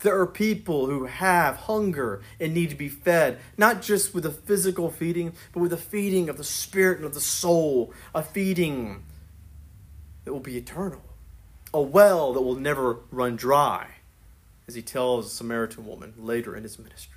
There 0.00 0.20
are 0.20 0.26
people 0.26 0.86
who 0.86 1.06
have 1.06 1.56
hunger 1.56 2.22
and 2.38 2.52
need 2.52 2.70
to 2.70 2.76
be 2.76 2.88
fed, 2.88 3.38
not 3.56 3.80
just 3.80 4.14
with 4.14 4.26
a 4.26 4.30
physical 4.30 4.90
feeding, 4.90 5.32
but 5.52 5.60
with 5.60 5.72
a 5.72 5.78
feeding 5.78 6.28
of 6.28 6.36
the 6.36 6.44
spirit 6.44 6.98
and 6.98 7.06
of 7.06 7.14
the 7.14 7.20
soul, 7.20 7.92
a 8.14 8.22
feeding 8.22 9.04
that 10.24 10.32
will 10.32 10.40
be 10.40 10.58
eternal, 10.58 11.02
a 11.72 11.80
well 11.80 12.34
that 12.34 12.42
will 12.42 12.56
never 12.56 12.98
run 13.10 13.36
dry, 13.36 13.86
as 14.68 14.74
he 14.74 14.82
tells 14.82 15.26
a 15.26 15.30
Samaritan 15.30 15.86
woman 15.86 16.12
later 16.18 16.54
in 16.54 16.62
his 16.62 16.78
ministry. 16.78 17.15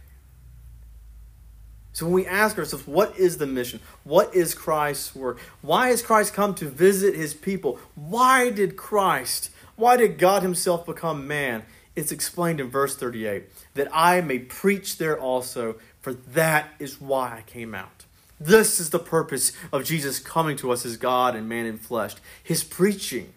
So 1.99 2.05
when 2.05 2.15
we 2.15 2.25
ask 2.27 2.57
ourselves, 2.57 2.87
what 2.87 3.17
is 3.17 3.39
the 3.39 3.45
mission? 3.45 3.81
What 4.05 4.33
is 4.33 4.55
Christ's 4.55 5.13
work? 5.13 5.37
Why 5.61 5.89
has 5.89 6.01
Christ 6.01 6.33
come 6.33 6.55
to 6.55 6.65
visit 6.65 7.13
his 7.13 7.33
people? 7.33 7.77
Why 7.93 8.51
did 8.51 8.77
Christ, 8.77 9.49
why 9.75 9.97
did 9.97 10.17
God 10.17 10.41
himself 10.41 10.85
become 10.85 11.27
man? 11.27 11.63
It's 11.97 12.13
explained 12.13 12.61
in 12.61 12.69
verse 12.69 12.95
38 12.95 13.49
that 13.73 13.89
I 13.91 14.21
may 14.21 14.39
preach 14.39 14.97
there 14.97 15.19
also, 15.19 15.75
for 15.99 16.13
that 16.13 16.69
is 16.79 17.01
why 17.01 17.35
I 17.37 17.41
came 17.41 17.75
out. 17.75 18.05
This 18.39 18.79
is 18.79 18.91
the 18.91 18.99
purpose 18.99 19.51
of 19.73 19.83
Jesus 19.83 20.19
coming 20.19 20.55
to 20.55 20.71
us 20.71 20.85
as 20.85 20.95
God 20.95 21.35
and 21.35 21.49
man 21.49 21.65
in 21.65 21.77
flesh. 21.77 22.15
His 22.41 22.63
preaching, 22.63 23.33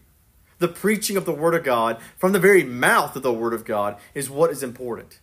the 0.60 0.68
preaching 0.68 1.16
of 1.16 1.24
the 1.24 1.34
Word 1.34 1.56
of 1.56 1.64
God 1.64 2.00
from 2.16 2.30
the 2.30 2.38
very 2.38 2.62
mouth 2.62 3.16
of 3.16 3.24
the 3.24 3.32
Word 3.32 3.54
of 3.54 3.64
God, 3.64 3.96
is 4.14 4.30
what 4.30 4.52
is 4.52 4.62
important. 4.62 5.18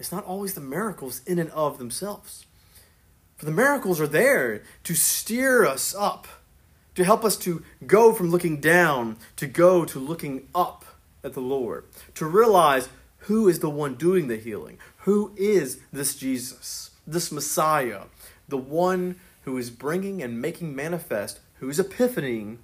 It's 0.00 0.10
not 0.10 0.24
always 0.24 0.54
the 0.54 0.60
miracles 0.60 1.22
in 1.24 1.38
and 1.38 1.50
of 1.50 1.78
themselves. 1.78 2.46
For 3.40 3.46
the 3.46 3.52
miracles 3.52 4.02
are 4.02 4.06
there 4.06 4.62
to 4.84 4.94
steer 4.94 5.64
us 5.64 5.94
up, 5.94 6.28
to 6.94 7.04
help 7.04 7.24
us 7.24 7.38
to 7.38 7.64
go 7.86 8.12
from 8.12 8.30
looking 8.30 8.60
down 8.60 9.16
to 9.36 9.46
go 9.46 9.86
to 9.86 9.98
looking 9.98 10.48
up 10.54 10.84
at 11.24 11.32
the 11.32 11.40
Lord, 11.40 11.86
to 12.16 12.26
realize 12.26 12.90
who 13.20 13.48
is 13.48 13.60
the 13.60 13.70
one 13.70 13.94
doing 13.94 14.28
the 14.28 14.36
healing, 14.36 14.76
who 15.04 15.32
is 15.38 15.80
this 15.90 16.16
Jesus, 16.16 16.90
this 17.06 17.32
Messiah, 17.32 18.02
the 18.46 18.58
one 18.58 19.18
who 19.44 19.56
is 19.56 19.70
bringing 19.70 20.22
and 20.22 20.42
making 20.42 20.76
manifest, 20.76 21.40
who 21.60 21.70
is 21.70 21.80
epiphanying 21.80 22.58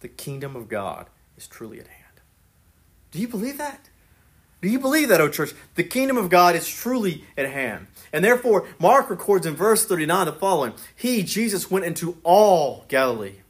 the 0.00 0.08
kingdom 0.08 0.54
of 0.54 0.68
God 0.68 1.06
is 1.38 1.46
truly 1.46 1.80
at 1.80 1.86
hand. 1.86 2.20
Do 3.10 3.18
you 3.18 3.28
believe 3.28 3.56
that? 3.56 3.88
Do 4.64 4.70
you 4.70 4.78
believe 4.78 5.10
that, 5.10 5.20
O 5.20 5.28
church? 5.28 5.52
The 5.74 5.84
kingdom 5.84 6.16
of 6.16 6.30
God 6.30 6.56
is 6.56 6.66
truly 6.66 7.24
at 7.36 7.50
hand. 7.50 7.86
And 8.14 8.24
therefore, 8.24 8.66
Mark 8.78 9.10
records 9.10 9.44
in 9.44 9.54
verse 9.54 9.84
39 9.84 10.24
the 10.24 10.32
following 10.32 10.72
He, 10.96 11.22
Jesus, 11.22 11.70
went 11.70 11.84
into 11.84 12.16
all 12.22 12.86
Galilee. 12.88 13.40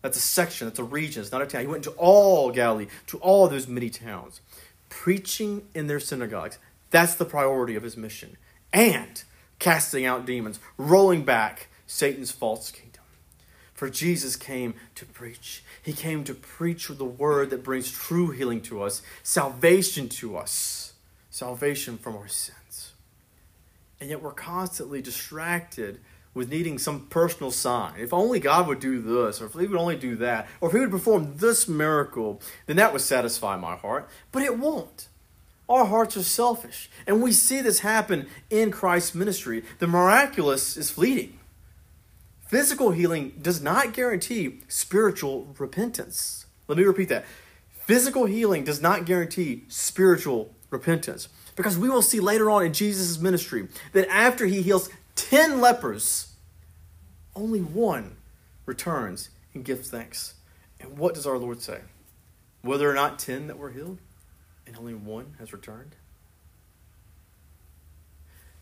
That's 0.00 0.16
a 0.16 0.22
section, 0.22 0.66
that's 0.66 0.78
a 0.78 0.82
region, 0.82 1.20
it's 1.20 1.30
not 1.30 1.42
a 1.42 1.46
town. 1.46 1.60
He 1.60 1.66
went 1.66 1.84
into 1.84 1.98
all 1.98 2.50
Galilee, 2.50 2.86
to 3.08 3.18
all 3.18 3.48
those 3.48 3.68
many 3.68 3.90
towns, 3.90 4.40
preaching 4.88 5.68
in 5.74 5.88
their 5.88 6.00
synagogues. 6.00 6.58
That's 6.88 7.14
the 7.14 7.26
priority 7.26 7.74
of 7.74 7.82
his 7.82 7.98
mission. 7.98 8.38
And 8.72 9.22
casting 9.58 10.06
out 10.06 10.24
demons, 10.24 10.58
rolling 10.78 11.22
back 11.22 11.68
Satan's 11.86 12.30
false 12.30 12.70
kingdom. 12.70 12.89
For 13.80 13.88
Jesus 13.88 14.36
came 14.36 14.74
to 14.94 15.06
preach. 15.06 15.64
He 15.82 15.94
came 15.94 16.22
to 16.24 16.34
preach 16.34 16.88
the 16.88 17.02
word 17.02 17.48
that 17.48 17.64
brings 17.64 17.90
true 17.90 18.30
healing 18.30 18.60
to 18.64 18.82
us, 18.82 19.00
salvation 19.22 20.10
to 20.10 20.36
us, 20.36 20.92
salvation 21.30 21.96
from 21.96 22.14
our 22.14 22.28
sins. 22.28 22.92
And 23.98 24.10
yet 24.10 24.20
we're 24.20 24.32
constantly 24.32 25.00
distracted 25.00 25.98
with 26.34 26.50
needing 26.50 26.78
some 26.78 27.06
personal 27.06 27.50
sign. 27.50 27.94
If 27.98 28.12
only 28.12 28.38
God 28.38 28.66
would 28.66 28.80
do 28.80 29.00
this, 29.00 29.40
or 29.40 29.46
if 29.46 29.54
He 29.54 29.66
would 29.66 29.80
only 29.80 29.96
do 29.96 30.14
that, 30.16 30.46
or 30.60 30.68
if 30.68 30.74
He 30.74 30.80
would 30.80 30.90
perform 30.90 31.38
this 31.38 31.66
miracle, 31.66 32.42
then 32.66 32.76
that 32.76 32.92
would 32.92 33.00
satisfy 33.00 33.56
my 33.56 33.76
heart. 33.76 34.10
But 34.30 34.42
it 34.42 34.58
won't. 34.58 35.08
our 35.70 35.86
hearts 35.86 36.18
are 36.18 36.22
selfish. 36.22 36.90
And 37.06 37.22
we 37.22 37.32
see 37.32 37.62
this 37.62 37.78
happen 37.78 38.26
in 38.50 38.72
Christ's 38.72 39.14
ministry. 39.14 39.64
The 39.78 39.86
miraculous 39.86 40.76
is 40.76 40.90
fleeting. 40.90 41.39
Physical 42.50 42.90
healing 42.90 43.32
does 43.40 43.62
not 43.62 43.92
guarantee 43.92 44.58
spiritual 44.66 45.54
repentance. 45.60 46.46
Let 46.66 46.78
me 46.78 46.82
repeat 46.82 47.08
that. 47.08 47.24
Physical 47.70 48.26
healing 48.26 48.64
does 48.64 48.82
not 48.82 49.04
guarantee 49.04 49.66
spiritual 49.68 50.52
repentance. 50.68 51.28
Because 51.54 51.78
we 51.78 51.88
will 51.88 52.02
see 52.02 52.18
later 52.18 52.50
on 52.50 52.64
in 52.64 52.72
Jesus' 52.72 53.20
ministry 53.20 53.68
that 53.92 54.08
after 54.08 54.46
he 54.46 54.62
heals 54.62 54.90
10 55.14 55.60
lepers, 55.60 56.32
only 57.36 57.60
one 57.60 58.16
returns 58.66 59.30
and 59.54 59.64
gives 59.64 59.88
thanks. 59.88 60.34
And 60.80 60.98
what 60.98 61.14
does 61.14 61.28
our 61.28 61.38
Lord 61.38 61.62
say? 61.62 61.82
Whether 62.62 62.90
or 62.90 62.94
not 62.94 63.20
10 63.20 63.46
that 63.46 63.58
were 63.58 63.70
healed 63.70 63.98
and 64.66 64.76
only 64.76 64.94
one 64.94 65.36
has 65.38 65.52
returned? 65.52 65.94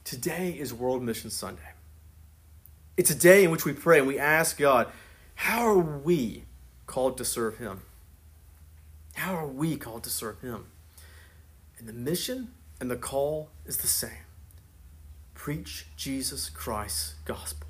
Today 0.04 0.50
is 0.50 0.74
World 0.74 1.02
Mission 1.02 1.30
Sunday. 1.30 1.72
It's 2.98 3.10
a 3.10 3.14
day 3.14 3.44
in 3.44 3.52
which 3.52 3.64
we 3.64 3.72
pray 3.72 4.00
and 4.00 4.08
we 4.08 4.18
ask 4.18 4.58
God, 4.58 4.88
how 5.36 5.64
are 5.68 5.78
we 5.78 6.42
called 6.88 7.16
to 7.18 7.24
serve 7.24 7.58
Him? 7.58 7.82
How 9.14 9.36
are 9.36 9.46
we 9.46 9.76
called 9.76 10.02
to 10.02 10.10
serve 10.10 10.40
Him? 10.40 10.66
And 11.78 11.88
the 11.88 11.92
mission 11.92 12.48
and 12.80 12.90
the 12.90 12.96
call 12.96 13.50
is 13.64 13.78
the 13.78 13.86
same 13.86 14.24
preach 15.32 15.86
Jesus 15.96 16.50
Christ's 16.50 17.14
gospel. 17.24 17.68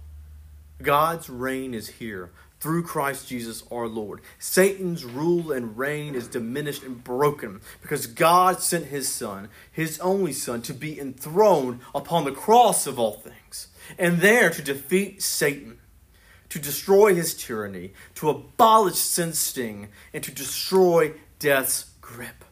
God's 0.83 1.29
reign 1.29 1.75
is 1.75 1.89
here 1.89 2.31
through 2.59 2.85
Christ 2.85 3.29
Jesus 3.29 3.63
our 3.71 3.87
Lord. 3.87 4.23
Satan's 4.39 5.05
rule 5.05 5.53
and 5.53 5.77
reign 5.77 6.15
is 6.15 6.27
diminished 6.27 6.83
and 6.83 7.05
broken 7.05 7.61
because 7.83 8.07
God 8.07 8.63
sent 8.63 8.87
his 8.87 9.11
Son, 9.11 9.51
his 9.71 10.01
only 10.01 10.33
Son, 10.33 10.63
to 10.63 10.73
be 10.73 10.99
enthroned 10.99 11.81
upon 11.95 12.25
the 12.25 12.33
cross 12.33 12.87
of 12.87 12.99
all 12.99 13.13
things 13.13 13.69
and 13.97 14.21
there 14.21 14.51
to 14.51 14.63
defeat 14.63 15.23
Satan, 15.23 15.79
to 16.49 16.59
destroy 16.59 17.15
his 17.15 17.35
tyranny, 17.35 17.93
to 18.17 18.29
abolish 18.29 18.97
sin's 18.97 19.39
sting, 19.39 19.89
and 20.13 20.25
to 20.25 20.33
destroy 20.33 21.13
death's 21.39 21.85
grip. 22.01 22.45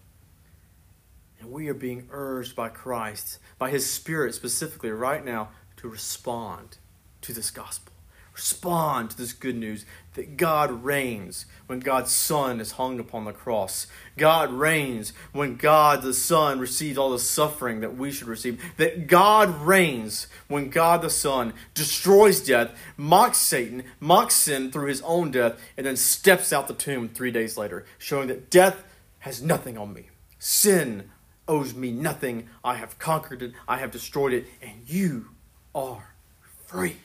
And 1.41 1.51
we 1.51 1.69
are 1.69 1.75
being 1.75 2.09
urged 2.11 2.55
by 2.55 2.69
Christ, 2.69 3.39
by 3.59 3.71
his 3.71 3.91
Spirit 3.91 4.35
specifically 4.35 4.91
right 4.91 5.25
now, 5.25 5.51
to 5.79 5.89
respond 5.89 6.79
to 7.23 7.33
this 7.33 7.51
gospel 7.51 7.96
respond 8.37 9.09
to 9.09 9.17
this 9.17 9.33
good 9.33 9.57
news 9.57 9.87
that 10.13 10.37
God 10.37 10.85
reigns 10.85 11.47
when 11.67 11.81
God's 11.81 12.11
Son 12.11 12.61
is 12.61 12.73
hung 12.73 13.01
upon 13.01 13.25
the 13.25 13.33
cross. 13.33 13.87
God 14.19 14.53
reigns 14.53 15.15
when 15.33 15.57
God 15.57 16.03
the 16.03 16.13
Son 16.13 16.59
receives 16.59 16.99
all 16.99 17.11
the 17.11 17.19
suffering 17.19 17.81
that 17.81 17.97
we 17.97 18.13
should 18.13 18.29
receive. 18.29 18.63
That 18.77 19.07
God 19.07 19.63
reigns 19.63 20.27
when 20.49 20.69
God 20.69 21.01
the 21.01 21.09
Son 21.09 21.55
destroys 21.73 22.43
death, 22.43 22.79
mocks 22.99 23.39
Satan, 23.39 23.85
mocks 24.01 24.35
sin 24.35 24.71
through 24.71 24.89
his 24.89 25.01
own 25.01 25.31
death, 25.31 25.59
and 25.79 25.87
then 25.87 25.97
steps 25.97 26.53
out 26.53 26.69
the 26.69 26.75
tomb 26.75 27.09
three 27.09 27.31
days 27.31 27.57
later, 27.57 27.87
showing 27.97 28.29
that 28.29 28.51
death 28.51 28.85
has 29.21 29.43
nothing 29.43 29.79
on 29.79 29.95
me. 29.95 30.11
Sin 30.39 31.11
owes 31.49 31.75
me 31.75 31.91
nothing. 31.91 32.49
I 32.63 32.75
have 32.75 32.99
conquered 32.99 33.43
it, 33.43 33.53
I 33.67 33.79
have 33.79 33.91
destroyed 33.91 34.35
it, 34.35 34.45
and 34.61 34.83
you 34.87 35.29
are 35.75 36.15
free. 36.67 36.97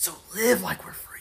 So 0.00 0.14
live 0.34 0.62
like 0.62 0.86
we're 0.86 0.94
free. 0.94 1.20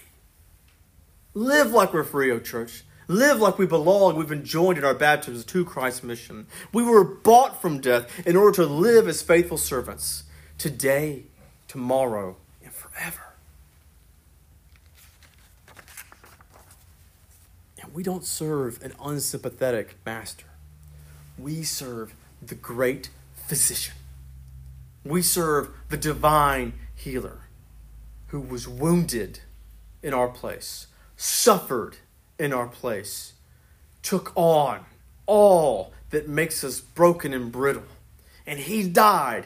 Live 1.34 1.74
like 1.74 1.94
we're 1.94 2.06
free, 2.06 2.32
O 2.32 2.40
church. 2.40 2.86
Live 3.10 3.42
like 3.42 3.58
we 3.58 3.66
belong. 3.66 4.16
We've 4.16 4.30
been 4.30 4.46
joined 4.46 4.78
in 4.78 4.86
our 4.86 4.94
baptism 4.94 5.44
to 5.44 5.66
Christ's 5.66 6.02
mission. 6.02 6.48
We 6.72 6.84
were 6.84 7.04
bought 7.04 7.62
from 7.62 7.82
death 7.82 8.26
in 8.26 8.38
order 8.38 8.56
to 8.56 8.66
live 8.66 9.10
as 9.10 9.22
faithful 9.22 9.58
servants 9.58 10.24
today, 10.58 11.24
tomorrow, 11.68 12.38
and 12.64 12.72
forever. 12.72 13.34
And 17.82 17.94
we 17.94 18.02
don't 18.02 18.24
serve 18.24 18.82
an 18.82 18.94
unsympathetic 19.04 19.98
master. 20.06 20.46
We 21.38 21.64
serve 21.64 22.16
the 22.42 22.56
great 22.56 23.10
physician. 23.46 23.96
We 25.04 25.22
serve 25.22 25.70
the 25.90 25.98
divine 25.98 26.76
healer 26.96 27.49
who 28.30 28.40
was 28.40 28.68
wounded 28.68 29.42
in 30.02 30.14
our 30.14 30.28
place, 30.28 30.88
suffered 31.16 31.98
in 32.38 32.54
our 32.54 32.68
place, 32.68 33.34
took 34.02 34.32
on 34.36 34.86
all 35.26 35.94
that 36.10 36.28
makes 36.28 36.64
us 36.64 36.80
broken 36.80 37.34
and 37.34 37.52
brittle. 37.52 37.84
And 38.48 38.60
he 38.60 38.88
died 38.88 39.46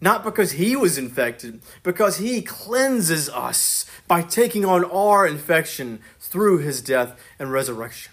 not 0.00 0.22
because 0.22 0.52
he 0.52 0.76
was 0.76 0.98
infected, 0.98 1.62
because 1.82 2.18
he 2.18 2.42
cleanses 2.42 3.28
us 3.30 3.86
by 4.06 4.20
taking 4.20 4.64
on 4.64 4.84
our 4.84 5.26
infection 5.26 6.00
through 6.20 6.58
his 6.58 6.82
death 6.82 7.18
and 7.38 7.50
resurrection. 7.50 8.12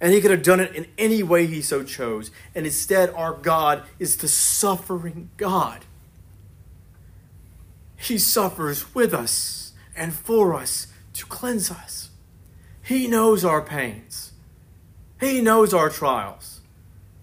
And 0.00 0.12
he 0.12 0.20
could 0.20 0.30
have 0.30 0.42
done 0.42 0.60
it 0.60 0.74
in 0.74 0.86
any 0.96 1.22
way 1.22 1.46
he 1.46 1.60
so 1.60 1.82
chose. 1.82 2.30
And 2.54 2.64
instead, 2.64 3.10
our 3.10 3.34
God 3.34 3.82
is 3.98 4.16
the 4.16 4.28
suffering 4.28 5.30
God. 5.36 5.84
He 7.96 8.18
suffers 8.18 8.94
with 8.94 9.14
us 9.14 9.72
and 9.96 10.12
for 10.12 10.54
us 10.54 10.88
to 11.14 11.26
cleanse 11.26 11.70
us. 11.70 12.10
He 12.82 13.06
knows 13.06 13.44
our 13.44 13.62
pains. 13.62 14.32
He 15.18 15.40
knows 15.40 15.72
our 15.72 15.88
trials. 15.88 16.60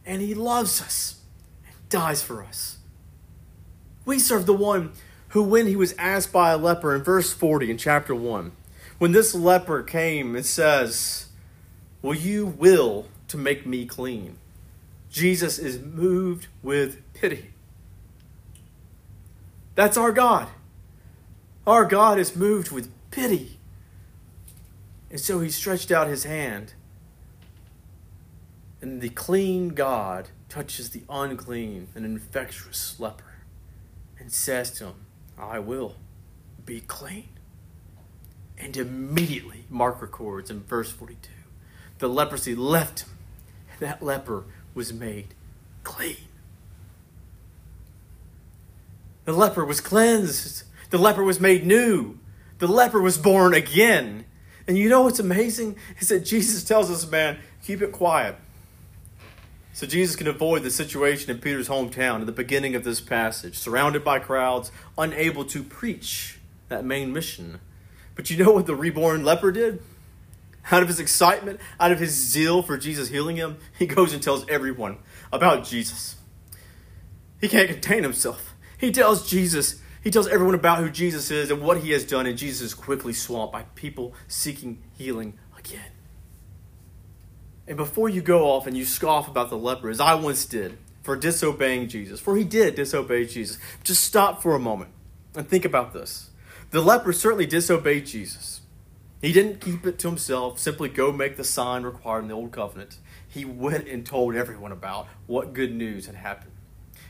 And 0.06 0.22
He 0.22 0.34
loves 0.34 0.82
us 0.82 1.22
and 1.66 1.76
dies 1.90 2.22
for 2.22 2.44
us. 2.44 2.78
We 4.06 4.20
serve 4.20 4.46
the 4.46 4.54
one 4.54 4.92
who, 5.30 5.44
when 5.44 5.66
he 5.66 5.76
was 5.76 5.96
asked 5.98 6.32
by 6.32 6.52
a 6.52 6.58
leper 6.58 6.94
in 6.96 7.04
verse 7.04 7.34
40 7.34 7.72
in 7.72 7.78
chapter 7.78 8.14
1, 8.14 8.52
when 9.00 9.14
this 9.14 9.34
leper 9.34 9.82
came, 9.82 10.36
it 10.36 10.46
says, 10.46 11.28
Will 12.02 12.14
you 12.14 12.46
will 12.46 13.08
to 13.30 13.38
make 13.38 13.66
me 13.66 13.86
clean? 13.86 14.38
Jesus 15.10 15.58
is 15.58 15.80
moved 15.80 16.48
with 16.62 17.02
pity. 17.14 17.52
That's 19.76 19.98
our 19.98 20.12
God. 20.12 20.50
Our 21.66 21.86
God 21.86 22.20
is 22.20 22.36
moved 22.36 22.72
with 22.72 22.92
pity. 23.12 23.58
And 25.10 25.20
so 25.20 25.40
he 25.40 25.50
stretched 25.50 25.92
out 25.92 26.08
his 26.08 26.26
hand. 26.26 26.74
And 28.82 29.00
the 29.00 29.10
clean 29.10 29.70
God 29.70 30.30
touches 30.50 30.90
the 30.90 31.04
unclean 31.10 31.88
and 31.96 32.06
infectious 32.06 33.00
leper 33.00 33.36
and 34.20 34.32
says 34.32 34.72
to 34.72 34.88
him, 34.88 35.06
I 35.38 35.60
will 35.60 35.96
be 36.66 36.82
clean. 36.82 37.30
And 38.58 38.76
immediately, 38.76 39.66
Mark 39.70 40.02
records 40.02 40.50
in 40.50 40.64
verse 40.64 40.92
42, 40.92 41.30
the 42.00 42.10
leprosy 42.10 42.56
left 42.56 43.02
him, 43.02 43.18
and 43.72 43.80
that 43.80 44.04
leper 44.04 44.44
was 44.74 44.94
made 44.94 45.34
clean. 45.84 46.18
The 49.26 49.34
leper 49.34 49.66
was 49.66 49.80
cleansed 49.80 50.64
the 50.94 51.00
leper 51.00 51.24
was 51.24 51.40
made 51.40 51.66
new. 51.66 52.20
The 52.60 52.68
leper 52.68 53.02
was 53.02 53.18
born 53.18 53.56
again. 53.56 54.26
And 54.68 54.78
you 54.78 54.90
know 54.90 55.02
what's 55.02 55.18
amazing? 55.18 55.76
Is 55.98 56.10
that 56.10 56.20
Jesus 56.20 56.64
tells 56.64 56.92
us, 56.92 57.10
man, 57.10 57.40
keep 57.64 57.82
it 57.82 57.92
quiet. 57.92 58.36
So 59.74 59.88
Jesus 59.88 60.16
can 60.16 60.28
avoid 60.28 60.62
the 60.62 60.70
situation 60.70 61.32
in 61.32 61.40
Peter's 61.40 61.68
hometown 61.68 62.20
at 62.20 62.28
the 62.28 62.32
beginning 62.32 62.76
of 62.76 62.84
this 62.84 63.02
passage, 63.02 63.58
surrounded 63.58 64.04
by 64.04 64.20
crowds, 64.20 64.72
unable 64.96 65.44
to 65.46 65.64
preach 65.64 66.38
that 66.70 66.86
main 66.86 67.12
mission. 67.12 67.60
But 68.14 68.30
you 68.30 68.38
know 68.38 68.52
what 68.52 68.68
the 68.68 68.76
reborn 68.76 69.26
leper 69.26 69.52
did? 69.52 69.82
Out 70.72 70.84
of 70.84 70.90
his 70.90 71.00
excitement, 71.00 71.60
out 71.80 71.92
of 71.92 72.00
his 72.00 72.12
zeal 72.12 72.62
for 72.62 72.78
Jesus 72.78 73.10
healing 73.10 73.38
him, 73.38 73.58
he 73.80 73.88
goes 73.88 74.14
and 74.14 74.22
tells 74.22 74.48
everyone 74.48 75.00
about 75.32 75.66
Jesus. 75.66 76.18
He 77.42 77.48
can't 77.48 77.68
contain 77.68 78.04
himself. 78.04 78.54
He 78.78 78.92
tells 78.92 79.28
Jesus 79.28 79.82
he 80.04 80.12
tells 80.12 80.28
everyone 80.28 80.56
about 80.56 80.80
who 80.80 80.90
Jesus 80.90 81.32
is 81.32 81.50
and 81.50 81.62
what 81.62 81.78
he 81.78 81.92
has 81.92 82.04
done, 82.04 82.26
and 82.26 82.38
Jesus 82.38 82.62
is 82.62 82.74
quickly 82.74 83.14
swamped 83.14 83.54
by 83.54 83.64
people 83.76 84.14
seeking 84.28 84.84
healing 84.98 85.40
again. 85.58 85.92
And 87.68 87.78
before 87.78 88.10
you 88.10 88.22
go 88.22 88.52
off 88.52 88.68
and 88.68 88.76
you 88.76 88.84
scoff 88.84 89.30
about 89.30 89.50
the 89.50 89.58
leper, 89.58 89.90
as 89.90 90.02
I 90.02 90.16
once 90.16 90.46
did, 90.46 90.78
for 91.04 91.16
disobeying 91.16 91.88
Jesus, 91.88 92.20
for 92.20 92.36
he 92.36 92.44
did 92.44 92.76
disobey 92.76 93.26
Jesus, 93.26 93.58
just 93.84 94.04
stop 94.04 94.42
for 94.42 94.56
a 94.56 94.60
moment 94.60 94.92
and 95.36 95.48
think 95.48 95.64
about 95.64 95.94
this. 95.94 96.32
The 96.72 96.82
leper 96.82 97.14
certainly 97.14 97.46
disobeyed 97.46 98.06
Jesus. 98.06 98.62
He 99.22 99.32
didn't 99.32 99.62
keep 99.62 99.86
it 99.86 100.00
to 100.00 100.10
himself, 100.10 100.60
simply 100.60 100.90
go 100.90 101.12
make 101.12 101.38
the 101.38 101.44
sign 101.46 101.84
required 101.84 102.24
in 102.24 102.28
the 102.28 102.34
old 102.34 102.52
covenant. 102.52 102.98
He 103.28 103.46
went 103.46 103.88
and 103.88 104.06
told 104.06 104.36
everyone 104.36 104.74
about 104.74 105.08
what 105.28 105.54
good 105.54 105.74
news 105.74 106.08
had 106.08 106.16
happened. 106.16 106.53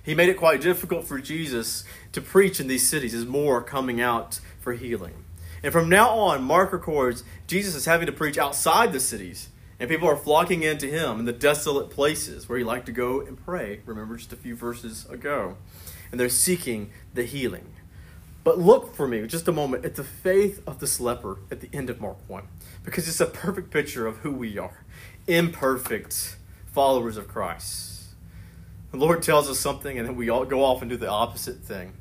He 0.04 0.13
made 0.13 0.30
it 0.30 0.38
quite 0.38 0.62
difficult 0.62 1.08
for 1.08 1.20
Jesus 1.20 1.86
to 2.12 2.22
preach 2.22 2.60
in 2.60 2.68
these 2.68 2.88
cities 2.88 3.13
as 3.13 3.26
more 3.26 3.58
are 3.58 3.63
coming 3.63 4.02
out 4.02 4.39
for 4.60 4.74
healing. 4.74 5.24
And 5.63 5.72
from 5.72 5.88
now 5.88 6.10
on, 6.10 6.44
Mark 6.44 6.74
records 6.74 7.24
Jesus 7.48 7.74
is 7.74 7.86
having 7.86 8.06
to 8.08 8.12
preach 8.12 8.38
outside 8.38 8.92
the 8.92 9.00
cities 9.00 9.48
And 9.84 9.89
people 9.89 10.08
are 10.08 10.16
flocking 10.16 10.63
into 10.63 10.88
him 10.88 11.20
in 11.20 11.26
the 11.26 11.34
desolate 11.34 11.89
places 11.89 12.48
where 12.48 12.58
he 12.58 12.63
liked 12.63 12.86
to 12.86 12.92
go 12.92 13.20
and 13.20 13.44
pray. 13.44 13.82
Remember 13.86 14.16
just 14.16 14.32
a 14.32 14.38
few 14.38 14.56
verses 14.56 15.06
ago. 15.10 15.58
And 16.10 16.20
they're 16.20 16.30
seeking 16.30 16.92
the 17.13 17.24
healing. 17.24 17.74
But 18.46 18.60
look 18.60 18.96
for 18.96 19.08
me 19.08 19.28
just 19.28 19.48
a 19.48 19.52
moment 19.52 19.84
at 19.84 19.96
the 19.96 20.04
faith 20.04 20.62
of 20.68 20.80
this 20.80 21.00
leper 21.00 21.39
at 21.52 21.60
the 21.60 21.70
end 21.74 21.89
of 21.89 22.00
Mark 22.00 22.18
1, 22.28 22.44
because 22.84 23.08
it's 23.10 23.20
a 23.20 23.26
perfect 23.26 23.72
picture 23.72 24.08
of 24.08 24.18
who 24.20 24.32
we 24.32 24.58
are 24.58 24.86
imperfect 25.28 26.38
followers 26.66 27.18
of 27.18 27.28
Christ. 27.28 27.92
The 28.93 28.99
Lord 28.99 29.23
tells 29.23 29.49
us 29.49 29.60
something, 29.60 29.97
and 29.97 30.08
then 30.08 30.15
we 30.15 30.29
all 30.29 30.45
go 30.45 30.63
off 30.63 30.84
and 30.84 30.89
do 30.91 30.97
the 30.97 31.10
opposite 31.10 31.63
thing. 31.63 31.93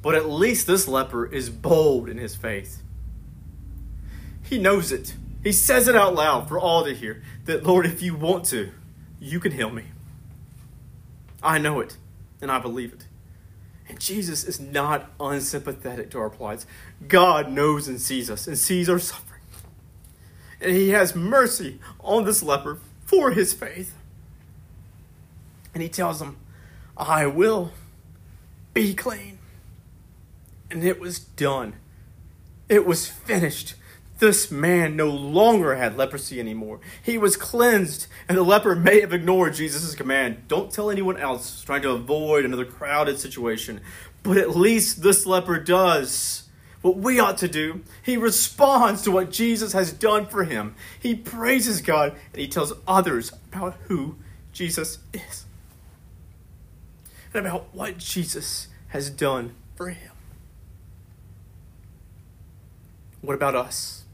But 0.00 0.14
at 0.14 0.30
least 0.30 0.68
this 0.68 0.86
leper 0.86 1.26
is 1.26 1.50
bold 1.50 2.08
in 2.08 2.16
his 2.16 2.36
faith. 2.36 2.80
He 4.44 4.56
knows 4.56 4.92
it. 4.92 5.16
He 5.42 5.50
says 5.50 5.88
it 5.88 5.96
out 5.96 6.14
loud 6.14 6.48
for 6.48 6.56
all 6.56 6.84
to 6.84 6.94
hear 6.94 7.24
that, 7.46 7.64
Lord, 7.64 7.86
if 7.86 8.02
you 8.02 8.14
want 8.14 8.44
to, 8.46 8.70
you 9.18 9.40
can 9.40 9.50
heal 9.50 9.70
me. 9.70 9.86
I 11.42 11.58
know 11.58 11.80
it, 11.80 11.96
and 12.40 12.52
I 12.52 12.60
believe 12.60 12.92
it. 12.92 13.08
And 13.88 13.98
Jesus 13.98 14.44
is 14.44 14.60
not 14.60 15.10
unsympathetic 15.18 16.08
to 16.12 16.20
our 16.20 16.30
plights. 16.30 16.66
God 17.08 17.50
knows 17.50 17.88
and 17.88 18.00
sees 18.00 18.30
us 18.30 18.46
and 18.46 18.56
sees 18.56 18.88
our 18.88 19.00
suffering. 19.00 19.40
And 20.60 20.70
he 20.70 20.90
has 20.90 21.16
mercy 21.16 21.80
on 21.98 22.24
this 22.24 22.44
leper 22.44 22.78
for 23.04 23.32
his 23.32 23.52
faith. 23.52 23.96
And 25.78 25.82
he 25.84 25.88
tells 25.88 26.20
him, 26.20 26.38
I 26.96 27.26
will 27.26 27.70
be 28.74 28.94
clean. 28.94 29.38
And 30.72 30.82
it 30.82 30.98
was 30.98 31.20
done. 31.20 31.74
It 32.68 32.84
was 32.84 33.06
finished. 33.06 33.76
This 34.18 34.50
man 34.50 34.96
no 34.96 35.06
longer 35.08 35.76
had 35.76 35.96
leprosy 35.96 36.40
anymore. 36.40 36.80
He 37.00 37.16
was 37.16 37.36
cleansed, 37.36 38.08
and 38.28 38.36
the 38.36 38.42
leper 38.42 38.74
may 38.74 39.00
have 39.02 39.12
ignored 39.12 39.54
Jesus' 39.54 39.94
command 39.94 40.48
don't 40.48 40.72
tell 40.72 40.90
anyone 40.90 41.16
else, 41.16 41.62
trying 41.62 41.82
to 41.82 41.92
avoid 41.92 42.44
another 42.44 42.64
crowded 42.64 43.20
situation. 43.20 43.80
But 44.24 44.36
at 44.36 44.56
least 44.56 45.04
this 45.04 45.26
leper 45.26 45.60
does 45.60 46.48
what 46.82 46.96
we 46.96 47.20
ought 47.20 47.38
to 47.38 47.46
do. 47.46 47.84
He 48.02 48.16
responds 48.16 49.02
to 49.02 49.12
what 49.12 49.30
Jesus 49.30 49.74
has 49.74 49.92
done 49.92 50.26
for 50.26 50.42
him. 50.42 50.74
He 50.98 51.14
praises 51.14 51.82
God, 51.82 52.16
and 52.32 52.40
he 52.40 52.48
tells 52.48 52.72
others 52.84 53.30
about 53.52 53.76
who 53.86 54.16
Jesus 54.52 54.98
is 55.12 55.44
and 57.34 57.46
about 57.46 57.74
what 57.74 57.98
Jesus 57.98 58.68
has 58.88 59.10
done 59.10 59.54
for 59.76 59.90
him. 59.90 60.12
What 63.20 63.34
about 63.34 63.54
us? 63.54 64.04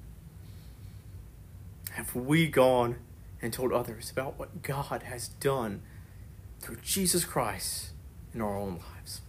have 1.95 2.15
we 2.17 2.49
gone 2.49 2.97
and 3.41 3.53
told 3.53 3.73
others 3.73 4.11
about 4.11 4.37
what 4.37 4.63
God 4.63 5.05
has 5.05 5.29
done 5.29 5.83
through 6.59 6.79
Jesus 6.83 7.25
Christ 7.25 7.91
in 8.35 8.41
our 8.41 8.57
own 8.57 8.81
lives? 8.97 9.21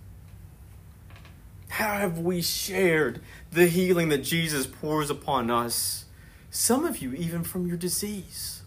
How 1.70 1.98
have 1.98 2.18
we 2.18 2.42
shared 2.42 3.22
the 3.52 3.68
healing 3.68 4.10
that 4.10 4.24
Jesus 4.24 4.66
pours 4.66 5.12
upon 5.12 5.52
us? 5.52 6.06
Some 6.50 6.86
of 6.86 7.04
you, 7.04 7.14
even 7.14 7.44
from 7.44 7.68
your 7.68 7.78
disease. 7.78 8.64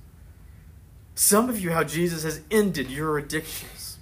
Some 1.16 1.48
of 1.48 1.58
you, 1.58 1.72
how 1.72 1.82
Jesus 1.82 2.22
has 2.22 2.40
ended 2.52 2.90
your 2.90 3.18
addictions. 3.18 3.97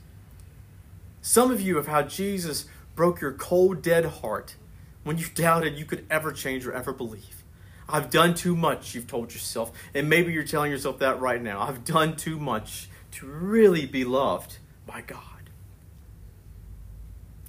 Some 1.26 1.50
of 1.50 1.60
you, 1.60 1.76
of 1.76 1.88
how 1.88 2.02
Jesus 2.02 2.66
broke 2.94 3.20
your 3.20 3.32
cold, 3.32 3.82
dead 3.82 4.04
heart 4.04 4.54
when 5.02 5.18
you 5.18 5.26
doubted 5.34 5.76
you 5.76 5.84
could 5.84 6.06
ever 6.08 6.30
change 6.30 6.64
or 6.64 6.72
ever 6.72 6.92
believe. 6.92 7.42
I've 7.88 8.10
done 8.10 8.32
too 8.32 8.54
much, 8.54 8.94
you've 8.94 9.08
told 9.08 9.32
yourself. 9.32 9.72
And 9.92 10.08
maybe 10.08 10.32
you're 10.32 10.44
telling 10.44 10.70
yourself 10.70 11.00
that 11.00 11.18
right 11.18 11.42
now. 11.42 11.62
I've 11.62 11.84
done 11.84 12.14
too 12.14 12.38
much 12.38 12.88
to 13.10 13.26
really 13.26 13.86
be 13.86 14.04
loved 14.04 14.58
by 14.86 15.00
God. 15.00 15.50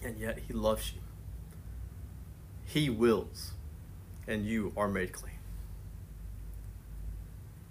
And 0.04 0.18
yet, 0.18 0.40
He 0.48 0.54
loves 0.54 0.92
you. 0.94 1.02
He 2.66 2.90
wills, 2.90 3.52
and 4.28 4.44
you 4.44 4.74
are 4.76 4.88
made 4.88 5.12
clean. 5.12 5.38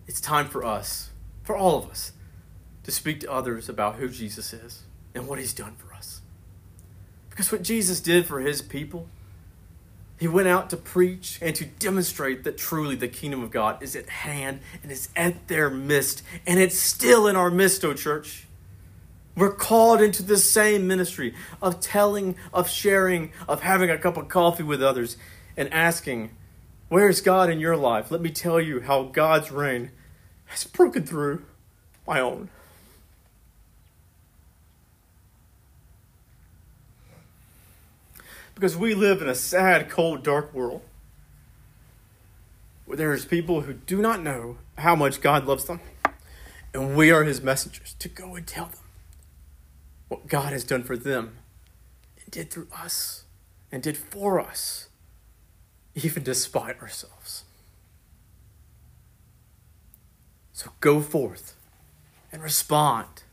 It's 0.07 0.21
time 0.21 0.47
for 0.47 0.65
us, 0.65 1.11
for 1.43 1.57
all 1.57 1.77
of 1.77 1.91
us, 1.91 2.13
to 2.85 2.93
speak 2.93 3.19
to 3.21 3.33
others 3.33 3.69
about 3.69 3.97
who 3.97 4.09
Jesus 4.09 4.53
is 4.53 4.85
and 5.17 5.27
what 5.27 5.39
He's 5.39 5.55
done 5.55 5.75
for 5.75 5.87
us. 5.89 5.96
Because 7.37 7.53
what 7.53 7.63
Jesus 7.63 8.01
did 8.01 8.25
for 8.25 8.41
His 8.41 8.63
people 8.63 9.09
he 10.19 10.27
went 10.27 10.49
out 10.49 10.71
to 10.71 10.77
preach 10.77 11.39
and 11.43 11.55
to 11.57 11.67
demonstrate 11.67 12.45
that 12.45 12.57
truly 12.57 12.97
the 12.97 13.09
kingdom 13.09 13.43
of 13.43 13.51
God 13.51 13.83
is 13.83 13.95
at 13.95 14.09
hand 14.09 14.61
and 14.83 14.91
is 14.91 15.11
at 15.15 15.49
their 15.49 15.69
midst. 15.69 16.23
And 16.47 16.59
it's 16.59 16.79
still 16.79 17.27
in 17.27 17.37
our 17.37 17.51
midst, 17.51 17.85
O 17.85 17.93
church. 17.93 18.47
We're 19.37 19.53
called 19.53 20.01
into 20.01 20.23
the 20.23 20.39
same 20.39 20.87
ministry 20.87 21.35
of 21.61 21.81
telling, 21.81 22.37
of 22.55 22.71
sharing, 22.71 23.33
of 23.47 23.61
having 23.61 23.91
a 23.91 23.99
cup 23.99 24.17
of 24.17 24.29
coffee 24.29 24.63
with 24.63 24.83
others 24.83 25.19
and 25.55 25.73
asking, 25.73 26.31
Where's 26.89 27.21
God 27.21 27.51
in 27.51 27.61
your 27.61 27.77
life? 27.77 28.11
Let 28.11 28.23
me 28.23 28.31
tell 28.31 28.61
you 28.61 28.81
how 28.81 29.03
God's 29.03 29.53
reign 29.53 29.91
has 30.47 30.65
broken 30.65 31.05
through 31.05 31.45
my 32.07 32.21
own. 32.21 32.49
Because 38.57 38.75
we 38.75 38.95
live 38.95 39.21
in 39.21 39.29
a 39.29 39.35
sad, 39.35 39.91
cold, 39.91 40.25
dark 40.25 40.55
world 40.55 40.81
where 42.87 42.97
there's 42.97 43.27
people 43.27 43.61
who 43.61 43.75
do 43.75 44.01
not 44.01 44.23
know 44.23 44.57
how 44.79 44.97
much 44.97 45.21
God 45.21 45.45
loves 45.45 45.67
them. 45.67 45.81
And 46.73 46.97
we 46.97 47.11
are 47.11 47.23
his 47.23 47.43
messengers 47.43 47.95
to 47.99 48.09
go 48.09 48.35
and 48.35 48.47
tell 48.47 48.65
them 48.65 48.79
what 50.09 50.27
God 50.27 50.55
has 50.55 50.65
done 50.65 50.83
for 50.85 50.97
them 50.97 51.37
and 52.23 52.31
did 52.31 52.51
through 52.51 52.69
us 52.75 53.25
and 53.71 53.83
did 53.83 53.99
for 53.99 54.41
us, 54.41 54.89
even 55.95 56.23
despite 56.23 56.81
ourselves. 56.81 57.45
So 60.55 60.71
go 60.81 61.03
forth 61.03 61.57
and 62.33 62.43
respond, 62.43 63.25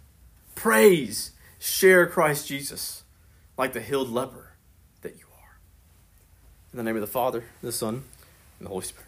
praise, 0.54 1.32
share 1.60 2.08
Christ 2.08 2.50
Jesus 2.50 3.04
like 3.58 3.72
the 3.72 3.80
healed 3.80 4.10
leper 4.10 4.53
in 6.74 6.78
the 6.78 6.84
name 6.84 6.96
of 6.96 7.02
the 7.02 7.08
Father, 7.08 7.44
the 7.62 7.72
Son, 7.72 8.04
and 8.60 8.66
the 8.66 8.70
Holy 8.70 8.84
Spirit. 8.84 9.06